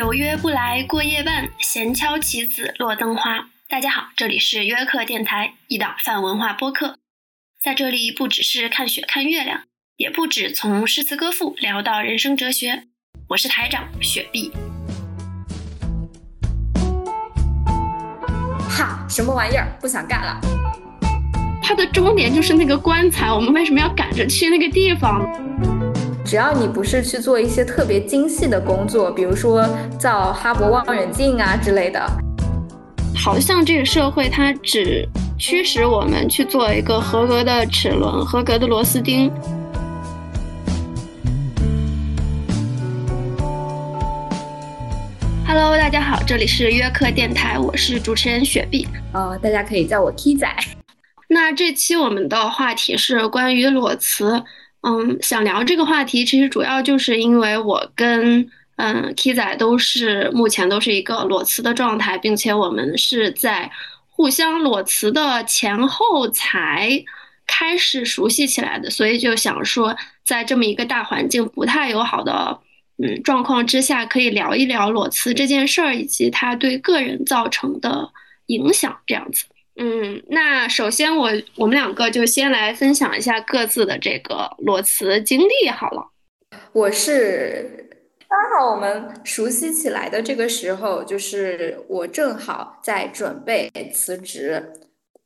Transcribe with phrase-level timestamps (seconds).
[0.00, 3.50] 有约不来过夜半，闲敲棋子落灯花。
[3.68, 6.96] 大家好，这里是约克电台，一档泛文化播客。
[7.62, 9.64] 在这里，不只是看雪看月亮，
[9.98, 12.84] 也不止从诗词歌赋聊到人生哲学。
[13.28, 14.50] 我是台长雪碧。
[18.70, 19.68] 哈，什么玩意儿？
[19.82, 20.40] 不想干了。
[21.62, 25.20] 它的终点就是那个棺材，我们为什么要赶着去那个地方？
[26.30, 32.00] 只要你不是去做一些特别精细的工作，比如说造哈勃望远镜啊之类的，
[33.16, 35.04] 好像这个社会它只
[35.36, 39.28] 驱使我们去做一个合格的齿轮、合格的螺丝钉。
[45.48, 48.86] Hello，大家好，这里是约克电台，我是主持人雪碧。
[49.12, 50.48] 呃，大家可以叫我 T 仔。
[51.26, 54.44] 那这期我们的话题是关于裸辞。
[54.82, 63.70] 嗯，想聊这个话题，其实主要就是因为我跟嗯 K 仔都是目前都是一个裸辞的状态，并且我们是在
[64.08, 67.04] 互相裸辞的前后才
[67.46, 72.58] 开始熟悉起来的，所以就想说，在这么一个大环境不太友好的
[73.02, 78.10] 嗯状况之下，可以聊一聊裸辞这件事儿以及它对个人造成的
[78.46, 79.44] 影响，这样子。
[79.82, 86.06] 嗯，那首先我我们两个就先来分享一下各自的这个裸辞经历好了。
[86.72, 87.88] 我是
[88.28, 94.74] 刚好我们熟悉起来的这个时候，就是我正好在准备辞职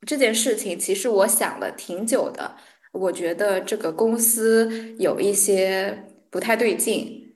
[0.07, 2.55] 这件事情，其实我想了挺久的。
[2.93, 7.35] 我觉得这个公司有一些不太对劲，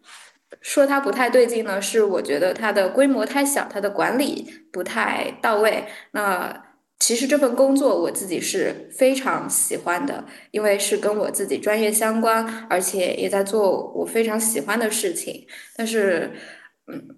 [0.62, 5.84] 说它不太对劲呢，是我觉得它的规模太小，它的管理不太到位。
[6.12, 6.69] 那
[7.00, 15.48] 其实这份工作我自己是非常喜欢的，因为是跟我自己专业相关，而且也在做我非常喜欢的事情。
[15.76, 16.32] 但是，
[16.88, 17.16] 嗯，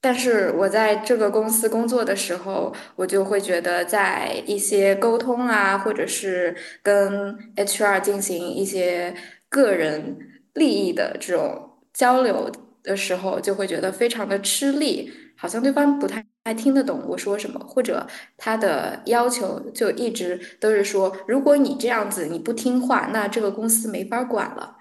[0.00, 9.14] 但是我在这个公司工作的时候，我就会觉得在一些沟通啊，或者是跟 HR 进行一些
[9.48, 10.18] 个人
[10.54, 12.50] 利益的这种交流
[12.82, 16.31] 的时候，就会觉得非常的吃力，好像对方不太。
[16.44, 24.78] 还听得懂我说什么，或者他的要求就一直都是说，如果你这样子你不听话，那这个公司没法管了。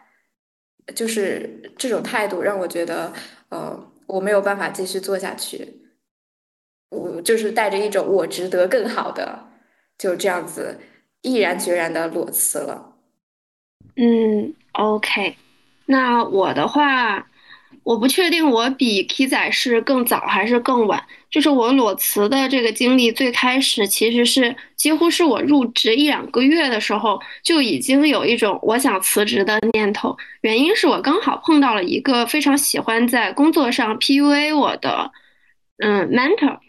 [0.95, 3.13] 就是这种态度让我觉得，
[3.49, 5.81] 呃，我没有办法继续做下去。
[6.89, 9.47] 我就是带着一种我值得更好的，
[9.97, 10.79] 就这样子
[11.21, 12.95] 毅然决然的裸辞了。
[13.95, 15.37] 嗯，OK，
[15.85, 17.27] 那我的话。
[17.83, 21.03] 我不确定我比 K 仔是更早还是更晚。
[21.29, 30.17] 就是我裸辞的这个经历，最开始其实是几乎是我入职一两个月的时候就已经有一种我想辞职的念头。
[30.41, 35.11] 原因是我刚好碰到了一个非常喜欢在工作上 PUA 我的
[35.77, 36.59] 嗯 mentor。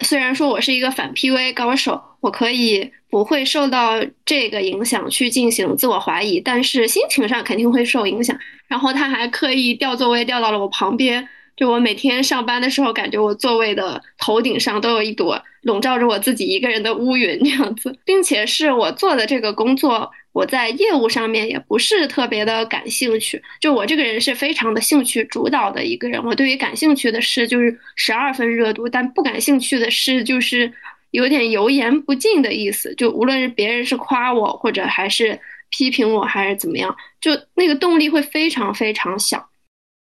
[0.00, 8.38] 虽然说我是一个反 PUA 高手，我可以不会受到这个影响去进行自我怀疑，但是心情上肯定会受影响。
[8.68, 23.42] 然后他还刻意调座位调到了我旁边，就我每天上班的时候，感觉我座位的头顶上都有一朵笼罩着我自己一个人的乌云这样子，并且是我做的这个工作，我在业务上面也不是特别的感兴趣。
[23.60, 30.72] 就我这个人是非常的兴趣主导的一个人，我对于感兴趣的事就是十二分热度，但不感兴趣的事就是
[31.12, 32.94] 有点油盐不进的意思。
[32.96, 35.38] 就无论是别人是夸我，或者还是。
[35.70, 39.48] 批评我还是怎么样，就那个动力会非常非常小。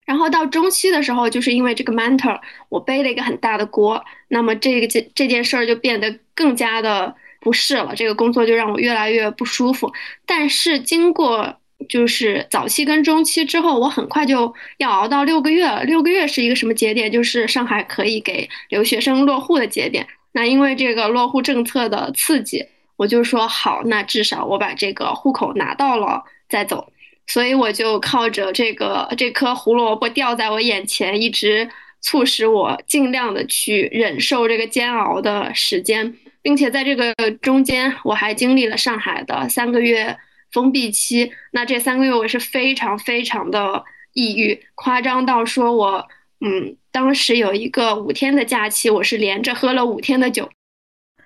[0.04, 7.94] 然后到中期的时候，就是因为这个 mentor，我背了一个很大的锅，那么这个这这件事儿就变得更加的不适了。
[7.94, 9.92] 这个工作就让我越来越不舒服。
[10.26, 11.56] 但是经过
[11.88, 15.84] 就是早期跟中期之后，我很快就要熬到六个月了。
[15.84, 17.10] 六个月是一个什么节点？
[17.10, 20.04] 就是上海可以给留学生落户的节点。
[20.32, 22.66] 那因为这个落户政策的刺激。
[23.02, 26.92] 我就说好，那至少我把这个户口拿到了再走，
[27.26, 31.68] 所以我就靠着这个这颗胡萝卜掉在我眼前，一直
[32.00, 40.16] 促使我尽量的去忍受这个煎熬的时间，并且在这个中间，我还经历了上海的三个月
[40.52, 41.32] 封闭期。
[41.50, 46.06] 那这三个月我是非常非常的抑郁，夸张到说我，
[46.40, 50.48] 嗯，当时有一个五天的假期，我是连着喝了五天的酒。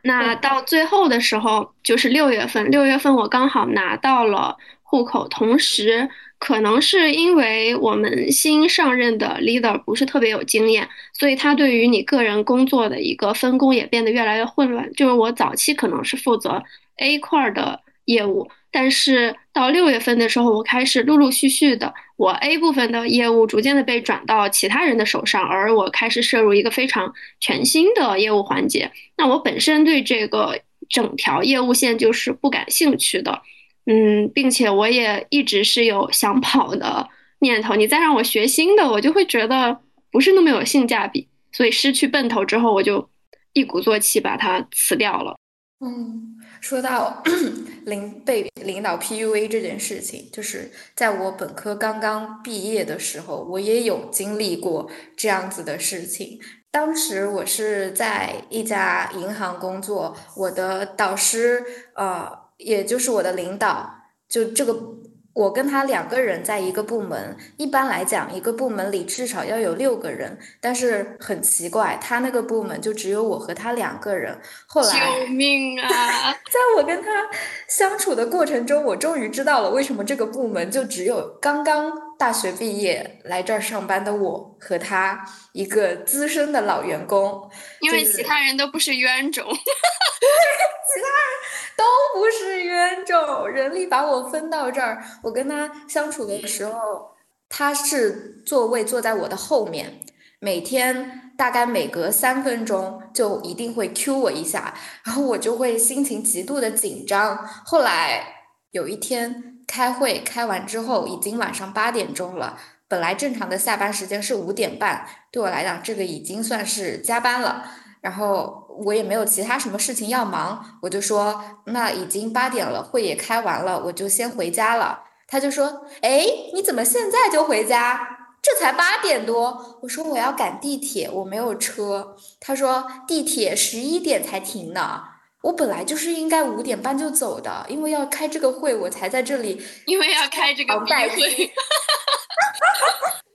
[0.02, 2.70] 那到最后的时候，就是六月份。
[2.70, 6.08] 六月份我刚好拿到了户口，同时
[6.38, 14.92] 可能是因为我们新上任的 leader 不是特别有经验，所以他对于你个人工作的一个分工也变得越来越混乱。
[14.92, 16.62] 就是我早期可能是负责
[16.96, 18.48] A 块的业务。
[18.76, 28.92] 但是到六月份的时候，我开始陆陆续续的，我 A 部分的业务逐渐的被转到其他人的手上，而我开始涉入一个非常全新的业务环节。
[29.16, 33.40] 那我本身对这个整条业务线就是不感兴趣的，
[33.86, 37.08] 嗯，并且我也一直是有想跑的
[37.38, 37.76] 念头。
[37.76, 39.80] 你再让我学新的，我就会觉得
[40.12, 41.26] 不是那么有性价比。
[41.50, 43.08] 所以失去奔头之后，我就
[43.54, 45.34] 一鼓作气把它辞掉了。
[45.80, 47.22] 嗯，说到
[47.86, 56.40] 领被领导 PUA 这件事情，就是在我本科刚刚毕业的时候，我也有经历过这样子的事情。
[56.70, 61.64] 当时我是在一家银行工作，我的导师，
[61.94, 64.96] 呃，也就是我的领导，就这个。
[65.36, 74.34] 我跟他两个人在一个部门，一般来讲，一个部门里至少要有六个人，但是很奇怪，他那个部门就只有我和他两个人。
[74.66, 75.88] 后来，救命啊！
[76.50, 77.28] 在我跟他
[77.68, 89.44] 相处的过程中，我终于知道了为什么这个部门就只有刚刚大学毕业来这儿上班的我和他一个资深的老员工，因为其他人都不是冤种。
[89.52, 91.28] 其他人
[91.76, 91.84] 都
[92.14, 97.10] 不是冤种，人力把我分到这儿，我跟他相处的时候，
[97.50, 100.00] 他是座位坐在我的后面，
[100.40, 104.74] 每天大概每隔三分钟就一定会 Q 我一下，
[105.04, 107.36] 然后我就会心情极度的紧张。
[107.66, 112.58] 后来有一天开会开完之后，已经晚上八点钟了，
[112.88, 117.64] 本来正常的下班时间是五点半，对我来讲这个已经算是加班了。
[118.00, 125.00] 然后我也没有其他什么事情要忙，我就说那已经八点了，会也开完了，我就先回家了。
[125.26, 126.24] 他就说：“哎，
[126.54, 128.30] 你怎么现在就回家？
[128.40, 135.02] 这才八点多。”我说：“我要赶地铁，我没有车。”他说：“地铁十一点才停呢。”
[135.46, 139.62] 我本来就是应该五点半就走的，因为要开这个会，我才在这里。
[139.86, 140.86] 因为要开这个会，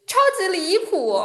[0.05, 1.17] 超级离谱。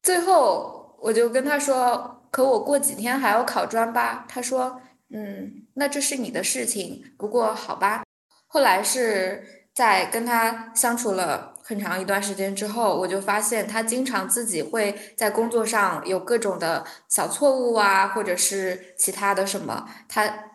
[0.00, 2.16] 最后我就跟他说。
[2.30, 4.24] 可我过几天还要考专八？
[4.28, 4.80] 他说
[5.12, 7.02] ：“嗯，那这是你的事情。
[7.18, 8.04] 不过好吧。”
[8.46, 20.46] 后来是在跟他相处了很长一段时间之后，我就发现他经常自己会在工作上有各种的小错误啊，或者是其他的什么，他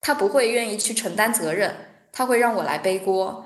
[0.00, 1.76] 他不会愿意去承担责任，
[2.10, 3.44] 他会让我来背锅，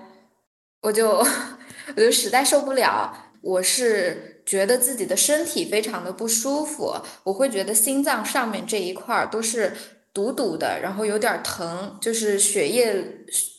[0.82, 1.18] 我就
[1.96, 3.30] 我就实在受不了。
[3.40, 6.94] 我是觉得自己的身体非常的不舒服，
[7.24, 9.74] 我会觉得心脏上面这一块儿都是
[10.14, 13.04] 堵堵的，然后有点疼，就是血液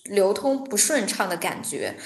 [0.06, 1.98] 流通不顺畅的感觉，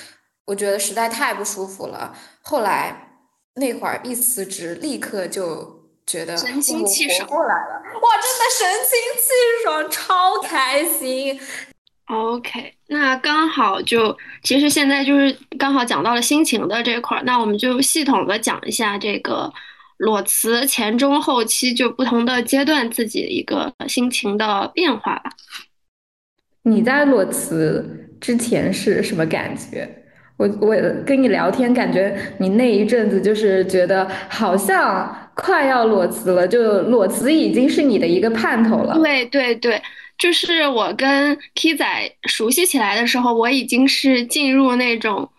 [0.47, 2.15] 我觉得实在太不舒服了。
[2.41, 3.09] 后来
[3.55, 9.29] 那会儿一辞职，立刻就觉得神清气爽过来了，哇，真的神清气
[9.63, 11.39] 爽，超开心。
[12.05, 19.51] OK，那刚好就其实现在就是刚好讲到了心情的这块儿，那我们就系统的讲一下这个
[19.97, 25.31] 裸辞前中后期就不同的阶段自己一个心情的变化吧。
[26.61, 30.03] 你在裸辞之前是什么感觉？
[30.37, 30.75] 我我
[31.05, 38.93] 跟你聊天，感觉你那一阵子就是觉得好像快要裸辞了，就裸辞已经是你的一个盼头了。
[38.95, 39.81] 对对对。
[40.17, 45.29] 就是我跟 K 仔熟悉起来的时候，我已经是进入那种，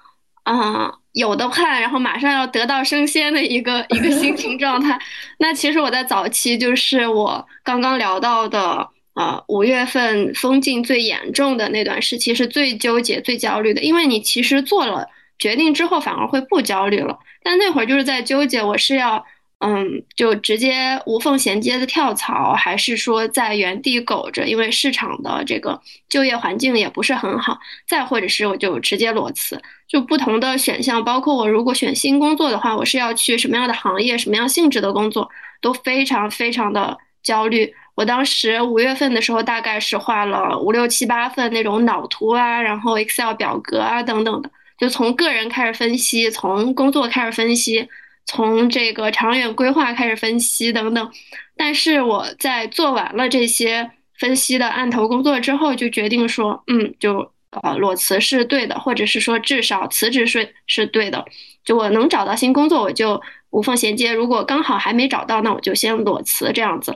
[0.45, 4.97] 嗯，有的盼，然后马上要得道升仙的一个一个心情状态。
[5.41, 8.89] 那其实我在早期，就是我刚刚聊到的，
[9.19, 13.83] 呃，五月份封禁最严重的那段时期，是最纠结、最焦虑的。
[13.83, 15.09] 因为你其实做了
[15.39, 17.19] 决定之后，反而会不焦虑了。
[17.43, 19.25] 但那会儿就是在纠结，我是要。
[19.61, 24.47] 嗯，就直接无缝衔接的跳槽，还是说在原地苟着？
[24.47, 27.59] 因为市场的这个就业环境也不是很好。
[27.85, 35.29] 再或者是我就直接裸辞，就不同的选项，包括我如果选新工作的话，我是要去什么样的行业、什么样性质的工作，
[35.61, 37.75] 都非常非常的焦虑。
[37.99, 47.89] 我当时五月份的时候，大概是画了五六七八份那种脑图啊，然后 Excel 表格啊等等的，就从个人开始分析，从工作开始分析。
[48.25, 51.11] 从这个长远规划开始分析等等，
[51.57, 61.25] 但是我在做完了这些分析的案头工作之后，就决定说，嗯，就呃裸辞是对的，或者是说至少辞职是是对的。
[61.65, 66.95] 就我能找到新工作，我就无缝衔接；如果刚好还没找到，那我就先裸辞这样子。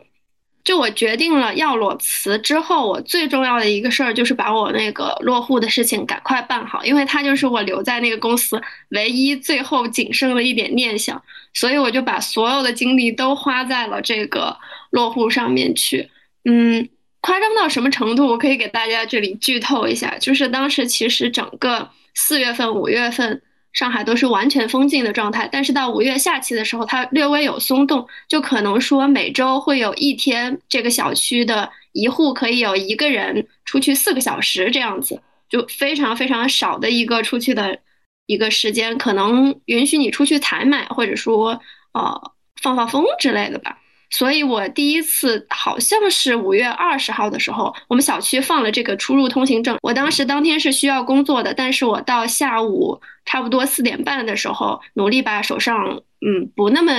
[0.65, 11.21] 就我决定了要裸辞之后，我最重要的一个事儿就是把我那个落户的事情赶快办好，因为它就是我留在那个公司唯一最后仅剩的一点念想，
[11.53, 14.57] 所以我就把所有的精力都花在了这个
[14.91, 16.09] 落户上面去。
[16.45, 16.89] 嗯，
[17.21, 18.27] 夸张到什么程度？
[18.27, 23.43] 我可以给大家这里剧透一下，就是当时其实整个四月份、五月份
[23.73, 37.79] 上海都是完全封禁的状态，但是到五月下期的时候，它略微有松动，就可能说每周会有一天这个小区的一户可以有一个人出去四个小时这样子，就非常非常少的一个出去的
[38.27, 41.61] 一个时间，可能允许你出去采买或者说
[41.93, 43.79] 呃放放风之类的吧。
[44.13, 49.79] 所以我第一次好像是五月二十号的时候，我们小区放了这个出入通行证。
[49.81, 56.93] 我当时当天是需要工作的，但是我到下午差不多四点半的时候，努力把手上嗯不那么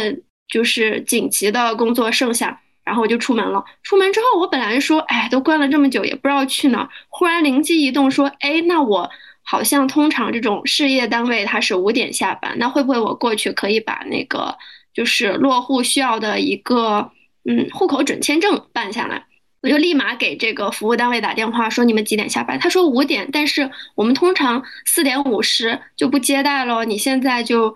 [0.48, 3.64] 就是紧急的工作剩下，然后我就出门了。
[3.84, 6.90] 出门之后，我本来说，哎，都关了这么久，也不知道去哪。
[7.10, 9.08] 忽然灵机一动，说，哎，那我
[9.44, 14.58] 好像通常这种事业单位它是五点下班，那会不会我过去可以把那个。
[14.94, 17.12] 就是落户需要的一个
[17.46, 19.26] 嗯户口准签证办下来，
[19.62, 22.60] 我就立马给这个服务单位打电话说你们几点下班？
[22.60, 26.86] 他说五点，但是我们通常四点五十就不接待了。
[26.86, 27.74] 你现在就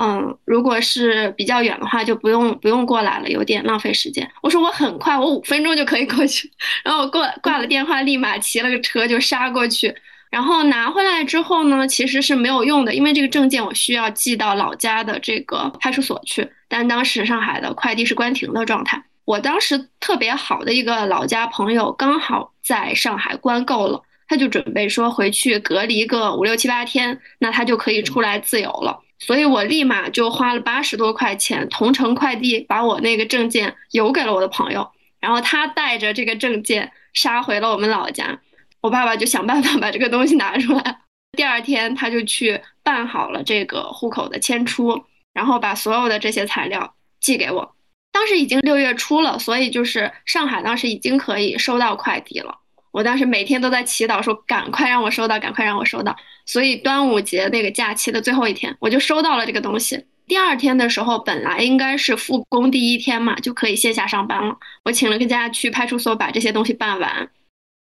[0.00, 4.30] 嗯，如果是比较远的话，就不用不用过来了，有点浪费时间。
[4.42, 6.50] 我说我很快，我五分钟就可以过去。
[6.84, 9.94] 然后我挂挂了电话，立马骑了个车就杀过去。
[10.30, 16.48] 然后拿回来之后呢，其实是没有用的，因为这个证件我需要寄到老家的这个派出所去。
[16.68, 29.00] 但当时上海的快递是关停的状态，我当时特别好的一个老家朋友刚好在上海关够了，他就准备说回去隔离个五六七八天，那他就可以出来自由了。
[29.18, 38.38] 所以我立马就花了八十多块钱，同城快递把我那个证件邮给了我的朋友，然后他带着这个证件杀回了我们老家。
[38.80, 41.00] 我爸爸就想办法把这个东西拿出来，
[41.32, 47.74] 第二天他就去办好了这个户口的迁出，然后把所有的这些材料寄给我。
[48.12, 52.58] 当时已经六月初了，所以就是上海当时已经可以收到快递了。
[52.90, 56.16] 我当时每天都在祈祷说赶快让我收到，赶快让我收到。
[56.44, 60.04] 所以端午节那个假期的最后一天，我就收到了这个东西。
[60.26, 64.56] 第二天的时候，本来应该是复工第一天嘛，就可以线下上班了。
[64.84, 67.30] 我请了个假去派出所把这些东西办完。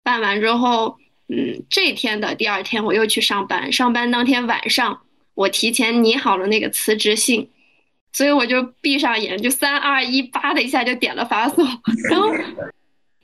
[0.07, 0.97] 办完之后，
[1.27, 3.73] 嗯，这天的第二天我又去上班。
[3.73, 5.01] 上班当天晚上，
[5.33, 7.49] 我提前拟好了那个辞职信，
[8.13, 11.67] 所以我就闭上眼，就三二一，叭的一下就点了发送。
[12.09, 12.31] 然后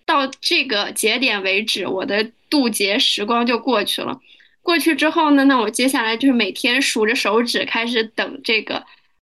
[0.05, 4.19] 到这个节点为止，我的渡劫时光就过去了。
[4.61, 8.83] 过去之后呢，那我接下来就是每天数着手指，开始等这个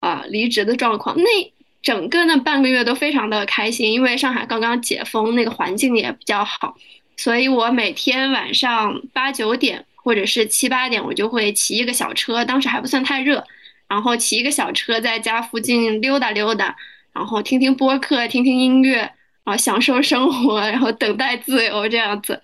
[0.00, 1.16] 啊离职的状况。
[1.16, 1.30] 那
[1.80, 6.76] 整个那半个月都非常的开心，因为上海刚刚解封，那个环境也比较好。
[7.16, 13.44] 所以我每天晚上八九点或者是七八点，我就会骑一个小车，当时还不算太热，
[13.88, 16.76] 然后骑一个小车在家附近溜达溜达，
[17.12, 19.12] 然后听听播客，听听音乐，
[19.44, 22.42] 啊，享受生活，然后等待自由这样子。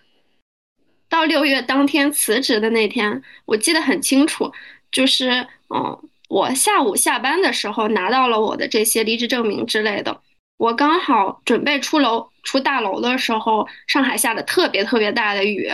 [1.09, 4.51] 到六月当天辞职的那天，我记得很清楚，
[4.91, 5.99] 就是嗯，
[6.31, 10.23] 我下午下班的时候拿到了我的这些离职证明之类的。
[10.57, 15.71] 我刚好准备出楼出大楼的时候，上海下的特别特别大的雨，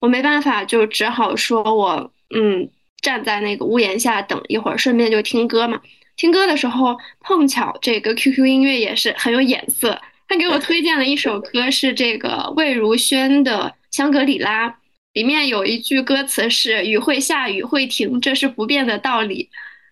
[0.00, 2.68] 我没办法，就只好说我嗯
[3.00, 5.80] 站在那个屋檐下等一会儿，顺便就听歌嘛。
[6.16, 14.68] 听歌的时候碰巧这个 QQ 音乐也是很有眼色，他给我推荐了一首 歌，是这个魏如萱的《香格里拉》，
[15.14, 19.50] 里面有一句歌词是“雨会下，雨会停，这是不变的道理”，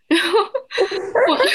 [0.08, 0.38] 然后
[1.28, 1.38] 我。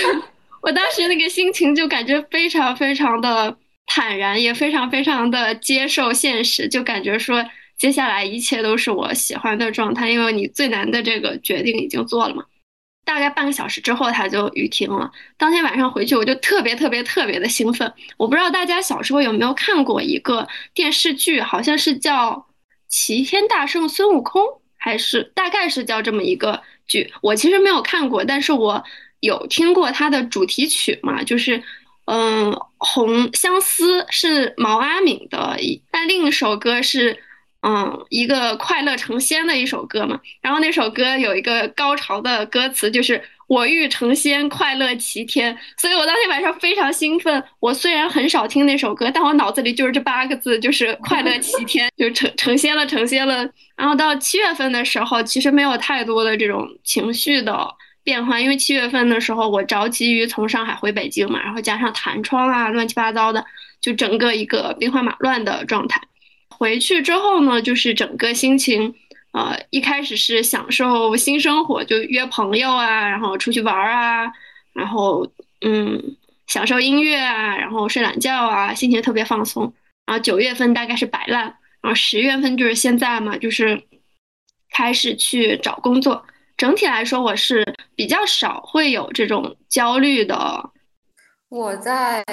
[0.65, 3.55] 我当时那个心情就感觉非常非常的
[3.87, 7.45] 坦然，也非常非常的接受现实，就感觉说
[7.77, 12.43] 接下来一切都是我喜欢的状态，因为你最难的这个决定已经做了嘛。
[13.05, 15.11] 大概半个小时之后，它就雨停了。
[15.37, 17.93] 当天晚上回去，我就特别特别特别的兴奋。
[18.17, 22.31] 我不知道大家小时候有没有看过一个电视剧，好像是叫
[22.89, 24.41] 《齐天大圣孙悟空》，
[24.77, 27.13] 还是大概是叫这么一个剧。
[27.21, 28.83] 我其实没有看过，但是我。
[29.21, 31.23] 有听过它的主题曲嘛？
[31.23, 31.63] 就是，
[32.05, 35.57] 嗯，《红相思》是毛阿敏的，
[35.89, 37.17] 但另一首歌是，
[37.61, 40.19] 嗯，一个快乐成仙的一首歌嘛。
[40.39, 45.57] 然后那首歌有一个高潮的歌词，就是“我欲成仙，快乐齐天”。
[45.81, 47.43] 所以我当天晚上非常兴奋。
[47.59, 53.49] 我虽然很少听那首歌，但我脑子里就是这八个字，就是“快乐齐天”，就成成仙了，成仙了。
[53.75, 57.67] 然后到七月份的时候，其实没有太多的这种情绪的。
[58.05, 63.43] 变化，因为七月份的时候我着急于从上海回北京嘛，然后加上弹窗啊，乱七八糟的，
[63.81, 65.99] 就整个一个兵荒马乱的状态。
[66.49, 68.93] 回去之后呢，就是整个心情，
[69.33, 74.31] 呃，一开始是享受新生活，就约朋友啊，然后出去玩啊，
[74.73, 75.27] 然后
[75.65, 79.73] 嗯，享受音乐啊，然后睡懒觉啊，心情特别放松。
[80.05, 81.45] 然后九月份大概是摆烂，
[81.81, 83.81] 然后十月份就是现在嘛，就是
[84.69, 86.23] 开始去找工作。
[86.57, 90.71] 整体来说，我是比较少会有这种焦虑的。
[91.49, 92.23] 我在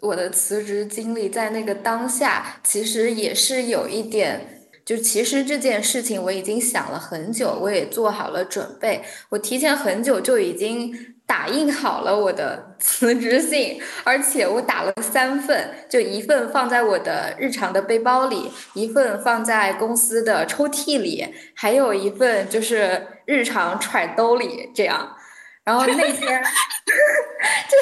[0.00, 11.16] 我的辞职经历，在那个当下，其实也是有一点，就其实这件事情我已经想了很久，我也做好了准备，我提前很久就已经。
[11.32, 25.16] 打印好了我的辞职信， 而且我打了三份，就一份放在我的日常的背包里，一份放在公司的抽屉里，还有一份就是日常揣兜里这样。
[25.64, 26.42] 然后那天，
[27.70, 27.78] 就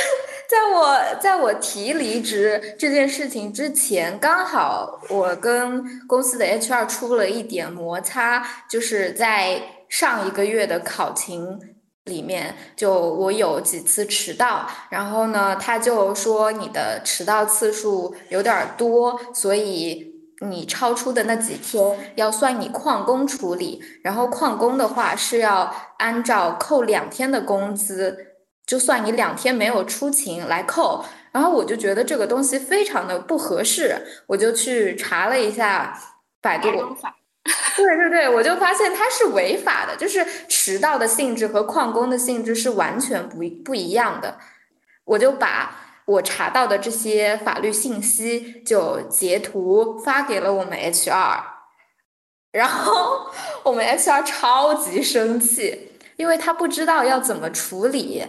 [0.48, 11.69] 在我在我提离职这件事情之前，刚好我跟公司的 HR 出了一点摩擦，就是在上一个月的考勤。
[12.10, 20.12] 里面就我有几次迟到，然后呢，他就说你的迟到次数有点多，所以
[20.42, 28.34] 你超出的那几天要算你旷工处理，然后旷工的话是要按照扣两天的工资，
[28.66, 35.98] 就算你两天没有出勤来扣，然后我就觉得这个东西非常的不合适，我就去查了一下
[36.42, 36.68] 百度。
[37.76, 44.38] 对对对，我就发现它是违法的，就是迟到的性质和旷工的性质是完全不不一样的。
[45.04, 51.40] 我就把我查到的这些法律信息就截图发给了我们 HR，
[52.52, 53.30] 然后
[53.64, 58.22] 我们 HR 超级生气，因为他不知道要怎么处理，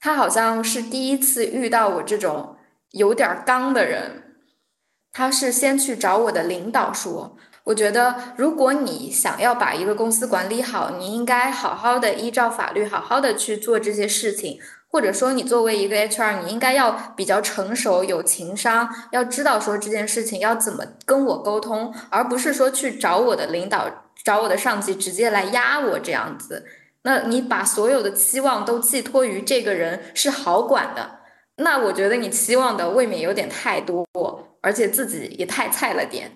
[0.00, 2.56] 他好像是第一次遇到我这种
[2.92, 4.36] 有点刚的人，
[5.12, 7.36] 他是先去找我的领导说。
[7.68, 14.58] 我觉得，如果你想要把一个公司管理好，你应该好好的依照法律，好好的去做这些事情。
[14.90, 23.84] 或者说，你作为一个 HR，你应该要比较成熟、有情商，要知道说这件事情要怎么跟我沟通，而不是说去找我的领导、
[24.24, 26.64] 找我的上级直接来压我这样子。
[27.02, 31.18] 那你把所有的期望都寄托于这个人是好管的，
[31.56, 34.06] 那我觉得你期望的未免有点太多，
[34.62, 36.32] 而且自己也太菜了点。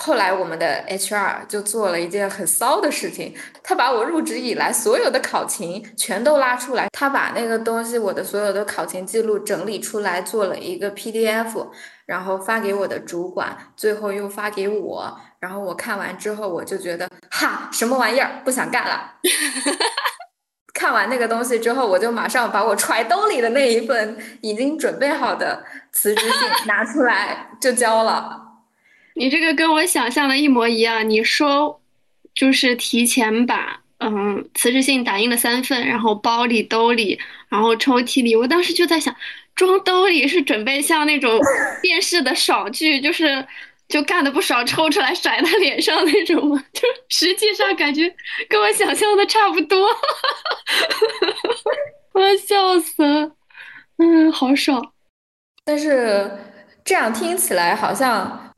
[0.00, 11.68] 后来，我们的 HR 就做了一件很骚的事情，他把我入职以来所有的考勤全都拉出来，他把那个东西，我的所有的考勤记录整理出来，做了一个 PDF，
[12.06, 15.20] 然后发给我的主管，最后又发给我。
[15.38, 19.16] 然后我看完之后，我就觉得，哈，什么玩意儿，不想干了。
[20.72, 28.51] 看完那个东西之后，我就马上把我揣兜里的那一份已经准备好的辞职信拿出来就交了。
[29.14, 31.08] 你这个跟我想象的一模一样。
[31.08, 31.80] 你说
[32.34, 38.34] 就是提前把嗯辞职信打印了三份，然后包里、兜里，然后抽屉里。
[38.34, 39.14] 我当时就在想，
[39.54, 41.38] 装兜里是准备像那种
[41.82, 43.46] 电视的爽剧，就是
[43.88, 46.64] 就干的不爽抽出来甩他脸上那种吗？
[46.72, 48.12] 就实际上感觉
[48.48, 49.88] 跟我想象的差不多，
[52.14, 53.32] 我要笑死了。
[53.98, 54.92] 嗯，好爽。
[55.64, 56.30] 但是
[56.82, 58.51] 这样听起来好像。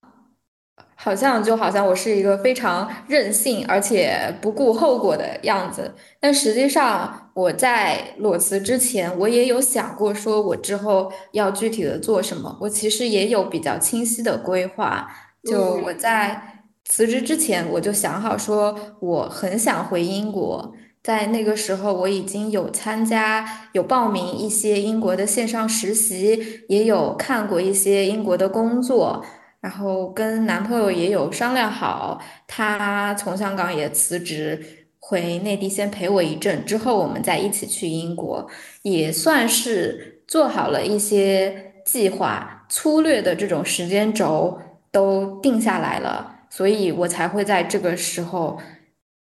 [1.04, 15.06] 好像就好像我是一个非常任性而且不顾后果的样子，但实际上我在裸辞之前，我也有想过说我之后要具体的做什么，我其实也有比较清晰的规划。
[15.44, 29.22] 就我在辞职之前，我就想好说我很想回英国，在那个时候我已经有参加有报名一些英国的线上实习，也有看过一些英国的工作。
[29.64, 34.62] 然后跟男朋友也有商量好，他从香港也辞职
[34.98, 38.46] 回内地先陪我一阵，之后我们再一起去英国，
[38.82, 44.60] 也算是做好了一些计划，粗略的这种时间轴
[44.92, 48.60] 都定下来了，所以我才会在这个时候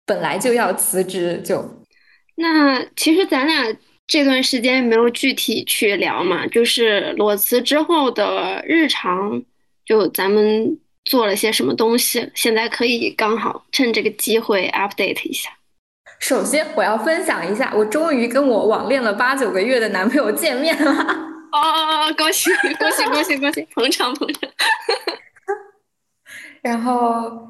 [0.07, 1.62] 本来就要辞职就。
[2.37, 9.42] 那其实咱俩这段时间没有具体去聊嘛，就是裸辞之后的日常。
[9.85, 15.51] 就咱们做了些什么东西，现在可以刚好趁这个机会 update 一下。
[16.21, 20.92] 首先，我要分享一下，我终于跟我网恋了八九个月的男朋友见面了。
[20.92, 22.14] 哦哦哦！
[22.16, 23.66] 恭喜恭喜恭喜恭喜！
[23.75, 24.49] 捧场捧场。
[26.62, 27.49] 然后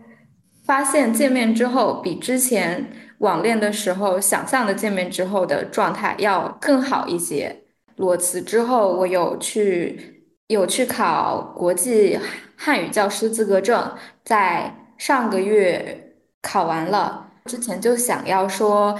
[0.65, 7.65] 发现见面之后，比之前网恋的时候想象的见面之后的状态要更好一些。
[7.97, 10.22] 裸辞之后，我有去。
[10.53, 12.19] 有去考国际
[12.57, 13.93] 汉语教师资格证，
[14.25, 17.27] 在上个月考完了。
[17.47, 18.97] 之前就想要说，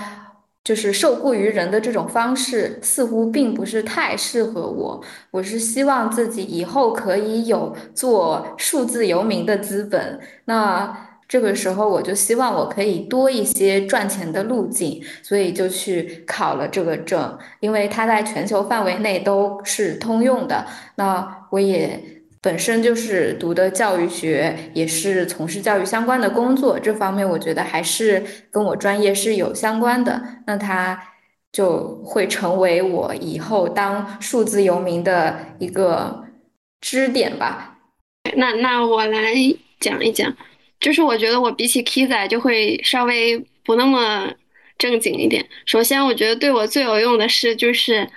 [0.65, 5.01] 就是受雇于人的这种方式，似乎并不是太适合我。
[5.31, 10.19] 我是希望自己以后可以有做数字游民的资本。
[10.47, 20.67] 那这个时候，我就希望我可以多一些赚钱的路径，所以就去考了这个证，因为它在全球范围内都是通用的。
[20.97, 21.99] 那我也。
[22.43, 30.21] 本身就是读的教育学，也是从事教育相关的工作，这方面我觉得还是跟我专业是有相关的。
[30.45, 31.01] 那它
[31.53, 36.25] 就会成为我以后当数字游民的一个
[36.81, 37.79] 支点吧。
[38.37, 39.33] 那那我来
[39.79, 40.35] 讲一讲，
[40.83, 44.31] 就是我觉得我比起 K 仔就会稍微不那么
[44.77, 45.49] 正经一点。
[45.65, 48.11] 首先，我觉得对我最有用的事就是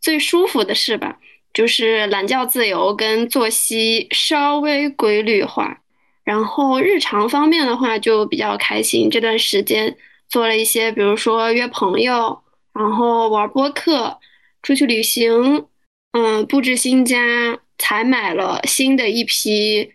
[0.00, 1.18] 最舒服的事吧。
[1.52, 5.80] 就是懒觉自由跟作息稍微规律化，
[6.22, 9.10] 然后日常方面的话就比较开心。
[9.10, 9.96] 这段时间
[10.28, 12.40] 做了一些，比如说约朋友，
[12.72, 14.20] 然后玩播客，
[14.62, 15.66] 出去旅行，
[16.12, 19.92] 嗯，布置新家，才买了新的一批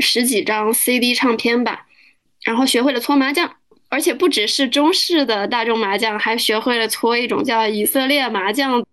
[0.00, 1.86] 十几张 CD 唱片吧，
[2.44, 3.56] 然后学会了搓麻将，
[3.88, 8.84] 而且不只是中式的大众麻将，还学会了搓一种叫以色列麻将。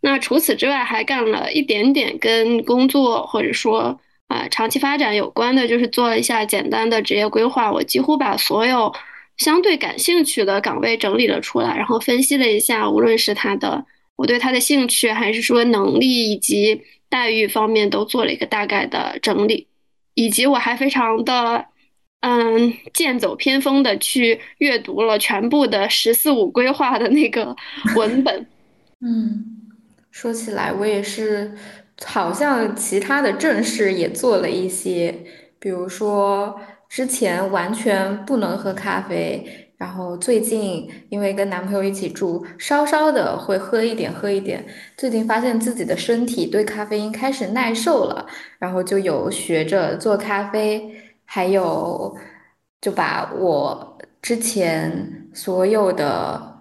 [0.00, 3.98] 那除此之外，还干了一点点跟工作或者说
[4.28, 7.72] 啊长期发展有关的，就是做了一下简单的职业规划。
[7.72, 8.94] 我几乎把所有
[9.36, 13.84] 相对感兴趣的岗位整理了出来，然后分析了一下，无论是他的
[14.16, 19.66] 我对他的兴趣，还是说能力以及待遇方面，都做了一个大概的整理。
[20.16, 21.64] 以及我还非常的
[22.20, 27.54] 嗯剑走偏锋的去阅读了全部的“十四五”规划的那个
[27.94, 28.46] 文本，
[29.00, 29.52] 嗯。
[30.10, 31.54] 说起来，我也是，
[32.02, 35.14] 好像其他的正事也做了一些，
[35.58, 44.64] 比如说之前完全不能喝咖啡，然后最近因为跟男朋友一起住，稍稍的会喝一点，喝一点。
[44.96, 48.26] 最近发现自己的身体对咖啡因开始耐受了，
[48.58, 50.90] 然后就有学着做咖啡，
[51.24, 52.16] 还有
[52.80, 56.54] 就把我之前所有的。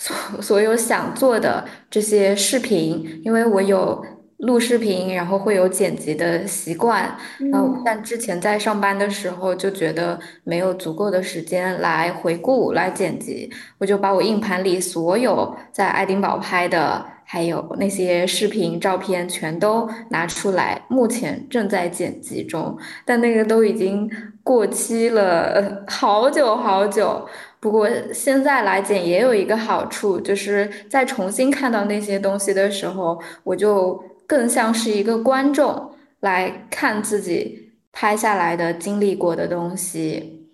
[0.00, 4.00] 所所有想做的这些视频，因为我有
[4.38, 7.16] 录视频，然后会有剪辑的习惯。
[7.40, 24.08] 嗯，但之前在上班的时候就觉得没有足够的时间来回顾、来剪辑，我就把我硬盘里所有在爱丁堡拍的，还有那些视频、照片全都拿出来，目前正在剪辑中，但那个都已经
[24.44, 27.26] 过期了 好久好久。
[27.60, 40.52] 不过现在来剪也有一个好处，就是在重新看到那些东西的时候，我就更像是一个观众来看自己拍下来的、经历过的东西。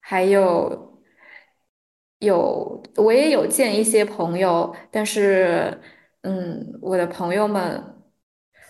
[0.00, 1.00] 还有，
[2.18, 5.80] 有我也有见一些朋友，但是，
[6.22, 7.82] 嗯，我的朋友们。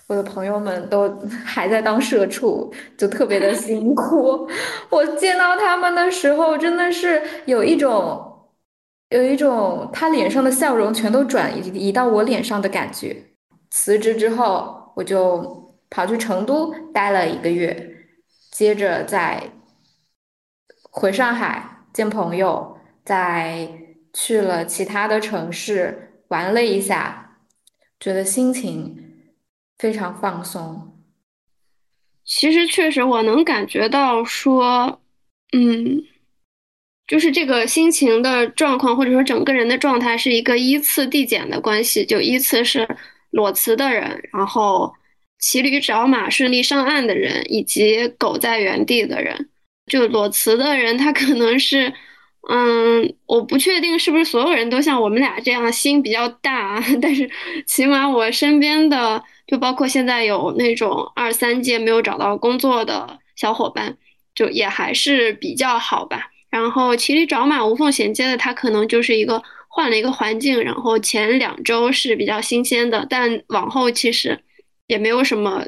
[0.08, 4.48] 我的朋友们都 还在当社畜，就特别的辛苦。
[4.88, 8.48] 我见到他们的时候，真的是有一种，
[9.08, 13.35] 有一种他脸上的笑容全都转移移到我脸上的感觉。
[13.76, 18.06] 辞职之后，我就跑去成都待了一个月，
[18.50, 19.50] 接着再
[20.90, 23.68] 回上海见朋友，再
[24.14, 27.38] 去了其他的城市玩了一下，
[28.00, 29.02] 觉得心情。
[29.78, 31.04] 非常放松。
[32.24, 35.02] 其实确实，我能感觉到说，
[35.52, 36.02] 嗯，
[37.06, 42.06] 就是这个心情的状况，或者说整个人的状态，是一个依次递减的关系。
[42.06, 42.88] 就依次是
[43.36, 44.92] 裸辞的人，然后
[45.38, 49.48] 骑驴找马顺利上岸的人，以及苟在原地的人。
[49.86, 51.92] 就裸辞的人，他可能是。
[52.48, 57.28] 嗯，我不确定是不是所有人都像我们俩这样心比较大， 但是
[57.66, 63.96] 起码我身边的，就包括现在有那种二三届没有找到工作的小伙伴，
[64.32, 66.30] 就也还是比较好吧。
[66.48, 69.42] 然后骑驴找马无缝衔接的，他可能就是一个
[69.76, 74.38] 换了一个环境，然后前两周是比较新鲜的，但往后其实
[74.86, 75.62] 也没有什么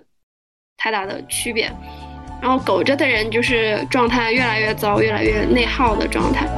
[0.79, 1.71] 太大的区别。
[2.40, 6.49] 然后苟着的人就是状态越来越糟，越来越内耗的状态。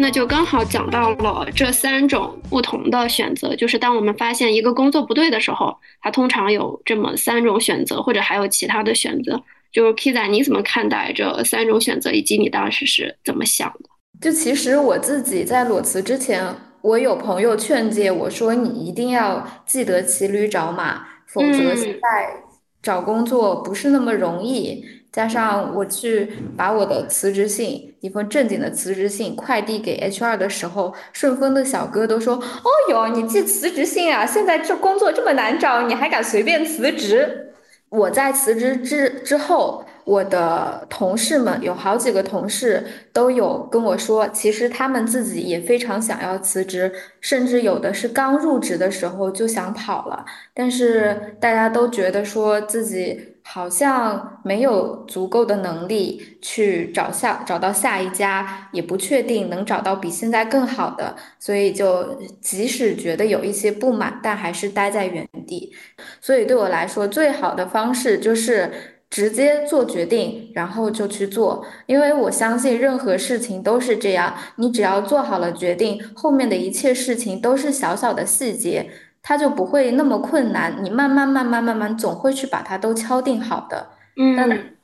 [0.00, 9.42] 那就刚好讲到了这三种不同的选择，就是当我们发现一个工作不对的时候，它通常有这么三种选择，或者还有其他的选择。
[9.72, 13.90] 就是 K 仔，你怎么看待这三种选择，以及你当时是怎么想的？
[14.20, 22.42] 就其实我自己在裸辞之前，我有朋友劝诫我说，你一定要记得骑驴找马，否则现嗯在
[22.80, 24.84] 找工作不是那么容易。
[25.10, 34.26] 加上我去把我的辞职信，一份正经的辞职信快递给 HR 的时候，顺丰的小哥都说：“哦哟，你寄辞职信啊？
[34.26, 37.46] 现在这工作这么难找，你还敢随便辞职？”
[37.90, 46.92] 我在辞职之之后，我的同事们有好几个同事都有跟我说，其实他们自己也非常想要辞职，
[47.22, 65.72] 甚至有的是刚入职的时候就想跑了，但是大家都觉得说自己好像没有足够的能力去找下找到下一家，也不确定能找到比现在更好的，所以就即使觉得有一些不满，但还是待在原地。
[66.20, 68.70] 所以对我来说，最好的方式就是
[69.08, 71.64] 直接做决定，然后就去做。
[71.86, 78.90] 因为我相信任何事情都是这样，你只要做好了决定，后面的一切事情都是小小的细节，
[79.22, 80.76] 它就不会那么困难。
[80.82, 83.90] 你慢慢慢慢慢慢，总会去把它都敲定好的。
[84.16, 84.74] 嗯。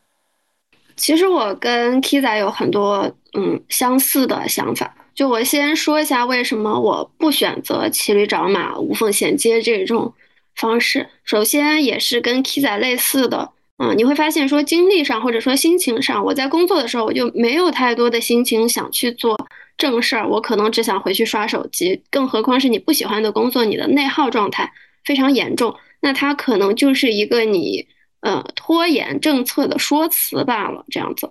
[0.96, 4.94] 其实我跟 Kiza 有很多嗯相似的想法。
[5.12, 10.12] 就我先说一下为什么我不选择骑驴找马、无缝衔接这种
[10.56, 11.08] 方式。
[11.24, 19.36] 首先也是跟 Kiza 类似的，嗯，你会发现说精力上或者说心情上，我在工作的时候我就没有太多的心情想去做
[19.76, 22.02] 正事儿，我可能只想回去刷手机。
[22.10, 24.72] 更何况是你不喜欢的工作，你的内耗状态
[25.04, 27.86] 非常严重，那它可能就是一个你。
[28.26, 31.30] 呃，拖延政策的说辞罢了，这样子。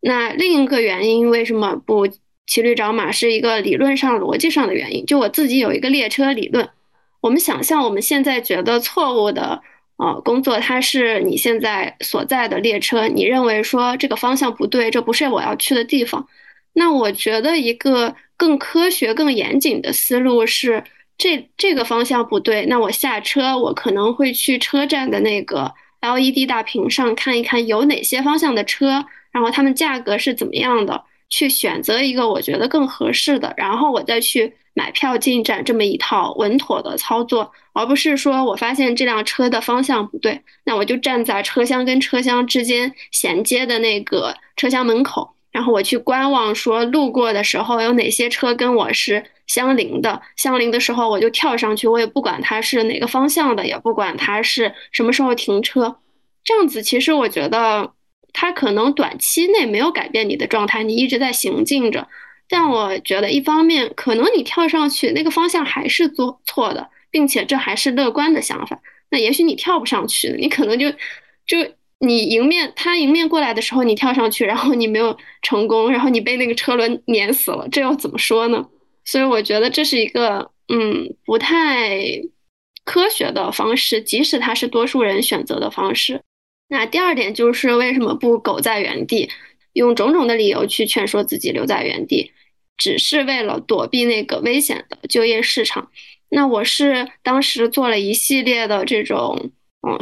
[0.00, 2.06] 那另一个原因，为什么不
[2.46, 5.04] 骑驴找马，是一个理论上、逻辑上的原因。
[5.04, 6.70] 就我自己有一个列车理论，
[7.20, 9.60] 我们想象我们现在觉得错误的
[9.96, 16.28] 呃工作，它是你现在所在的列车，你认为说这个方向不对，这不是我要去的地方。
[16.78, 20.82] 那我觉得一个更科学、更严谨的思路是，
[21.18, 25.74] 这这个方向不对，那我下车，我可能会去车站的那个。
[26.00, 45.34] LED 大屏上看一看有哪些方向的车，然后它们价格是怎么样的，去选择一个我觉得更合适的，然后我再去买票进站这么一套稳妥的操作，而不是说我发现这辆车的方向不对，那我就站在车厢跟车厢之间衔接的那个车厢门口。
[45.58, 55.96] 然后我去观望，说路过的时候有哪些车跟我是相邻的，相邻的时候我就跳上去，我也不管它是哪个方向的，也不管它是什么时候停车。
[56.44, 57.92] 这样子其实我觉得
[58.32, 62.06] 它可能短期内没有改变你的状态，你一直在行进着。
[62.48, 68.78] 但我觉得一方面可能你跳上去那个方向还是做错的，并且这还是乐观的想法。
[69.10, 70.88] 那也许你跳不上去，你可能就
[71.44, 71.58] 就。
[72.00, 78.68] 你迎面他迎面过来的时候，你跳上去，然后你没有成功，然后你被那个车轮碾死了，这又怎么说呢？
[79.04, 81.98] 所以我觉得这是一个嗯不太
[82.84, 86.22] 科学的方式，即使它是多数人选择的方式。
[86.68, 89.28] 那第二点就是为什么不苟在原地，
[89.72, 92.30] 用种种的理由去劝说自己留在原地，
[92.76, 95.90] 只是为了躲避那个危险的就业市场。
[96.28, 99.50] 那我是当时做了一系列的这种。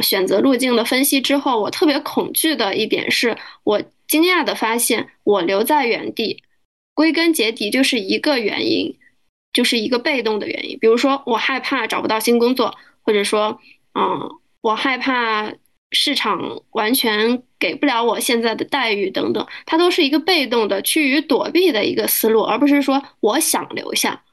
[0.01, 6.43] 选择路径的分析之后，我特别恐惧的一点是，我惊讶的发现，我留在原地，
[6.93, 8.97] 归根结底就是一个原因，
[9.53, 10.77] 就是一个被动的原因。
[10.79, 13.59] 比如说，我害怕找不到新工作，或者说，
[13.93, 14.29] 嗯，
[14.61, 15.51] 我害怕
[15.91, 24.23] 市场完全给不了我现在的待遇等等，它都是一个被动的趋于躲避的一个思路，而不是说我想留下。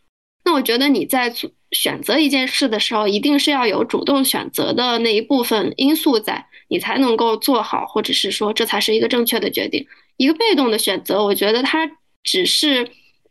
[0.44, 1.32] 那我觉得你在
[1.72, 9.86] 选择一件事的时候，一定是要有主动选择的那一部分因素在，你才能够做好，或者是说这才是一个正确的决定。
[10.16, 11.90] 一个被动的选择，我觉得它
[12.22, 12.84] 只是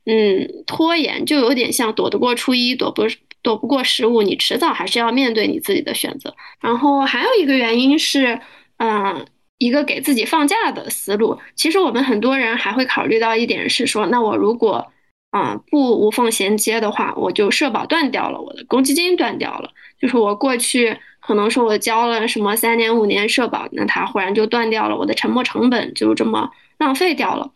[0.05, 3.03] 嗯拖延，就有点像躲得过初一，躲不
[3.41, 6.35] 躲不过十五，你迟早还是要面对你自己的选择。
[6.59, 8.39] 然后还有一个原因是，
[8.77, 9.25] 嗯，
[9.57, 11.39] 一个给自己放假的思路。
[11.55, 14.91] 其实我们很多人还会考虑到一点是说，那我如果
[15.33, 19.71] 啊，不无缝衔接的话，我就社保断掉了，我的公积金断掉了。
[19.99, 27.51] 就是我过去可能说我交了什么三年五年社保，那它忽然就断掉了，我的沉没成本就这么浪费掉了。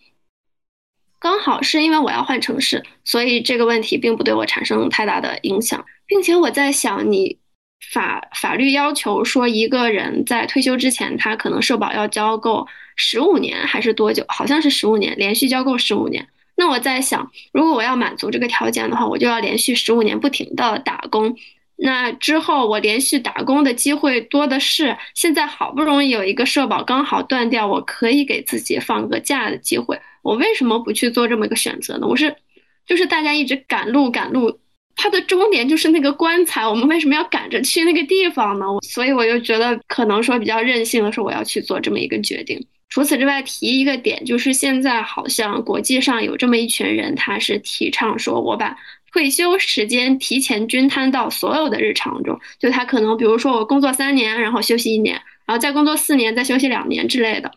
[1.20, 7.38] 刚好是因为我要换城市，所以这个问题并不对我产生太大的影响，并且我在想，你
[7.92, 14.26] 法法律要求说一个人在退休之前，他可能社保要交够十五年还是多久？
[14.28, 16.28] 好像是十五年，连续交够十五年。
[16.58, 21.38] 那我在想，如果我要满足这个条件的话，我就要连续十五年不停的打工。
[21.80, 24.98] 那之后我连续打工的机会多的是。
[25.14, 30.00] 现在好不容易有一个社保刚好断掉，我可以给自己放个假的机会。
[30.24, 32.08] 我为什么不去做这么一个选择呢？
[32.08, 32.36] 我是，
[32.88, 34.60] 就是大家一直赶路赶路，
[34.96, 38.66] 它的终点就是那个棺材，我们为什么要赶着去那个地方呢？
[38.82, 42.60] 所以我就觉得可能说比较任性的是我要去做这么一个决定。
[42.98, 48.76] 除此之外，提一个点，就是现在好像国际上有这么一群人，他是提倡说我把
[49.12, 55.14] 退休时间提前均摊到所有的日常中，就他可能比如说我工作三年，然后休息一年，
[55.46, 57.52] 然后再工作四年，再休息两年之类的。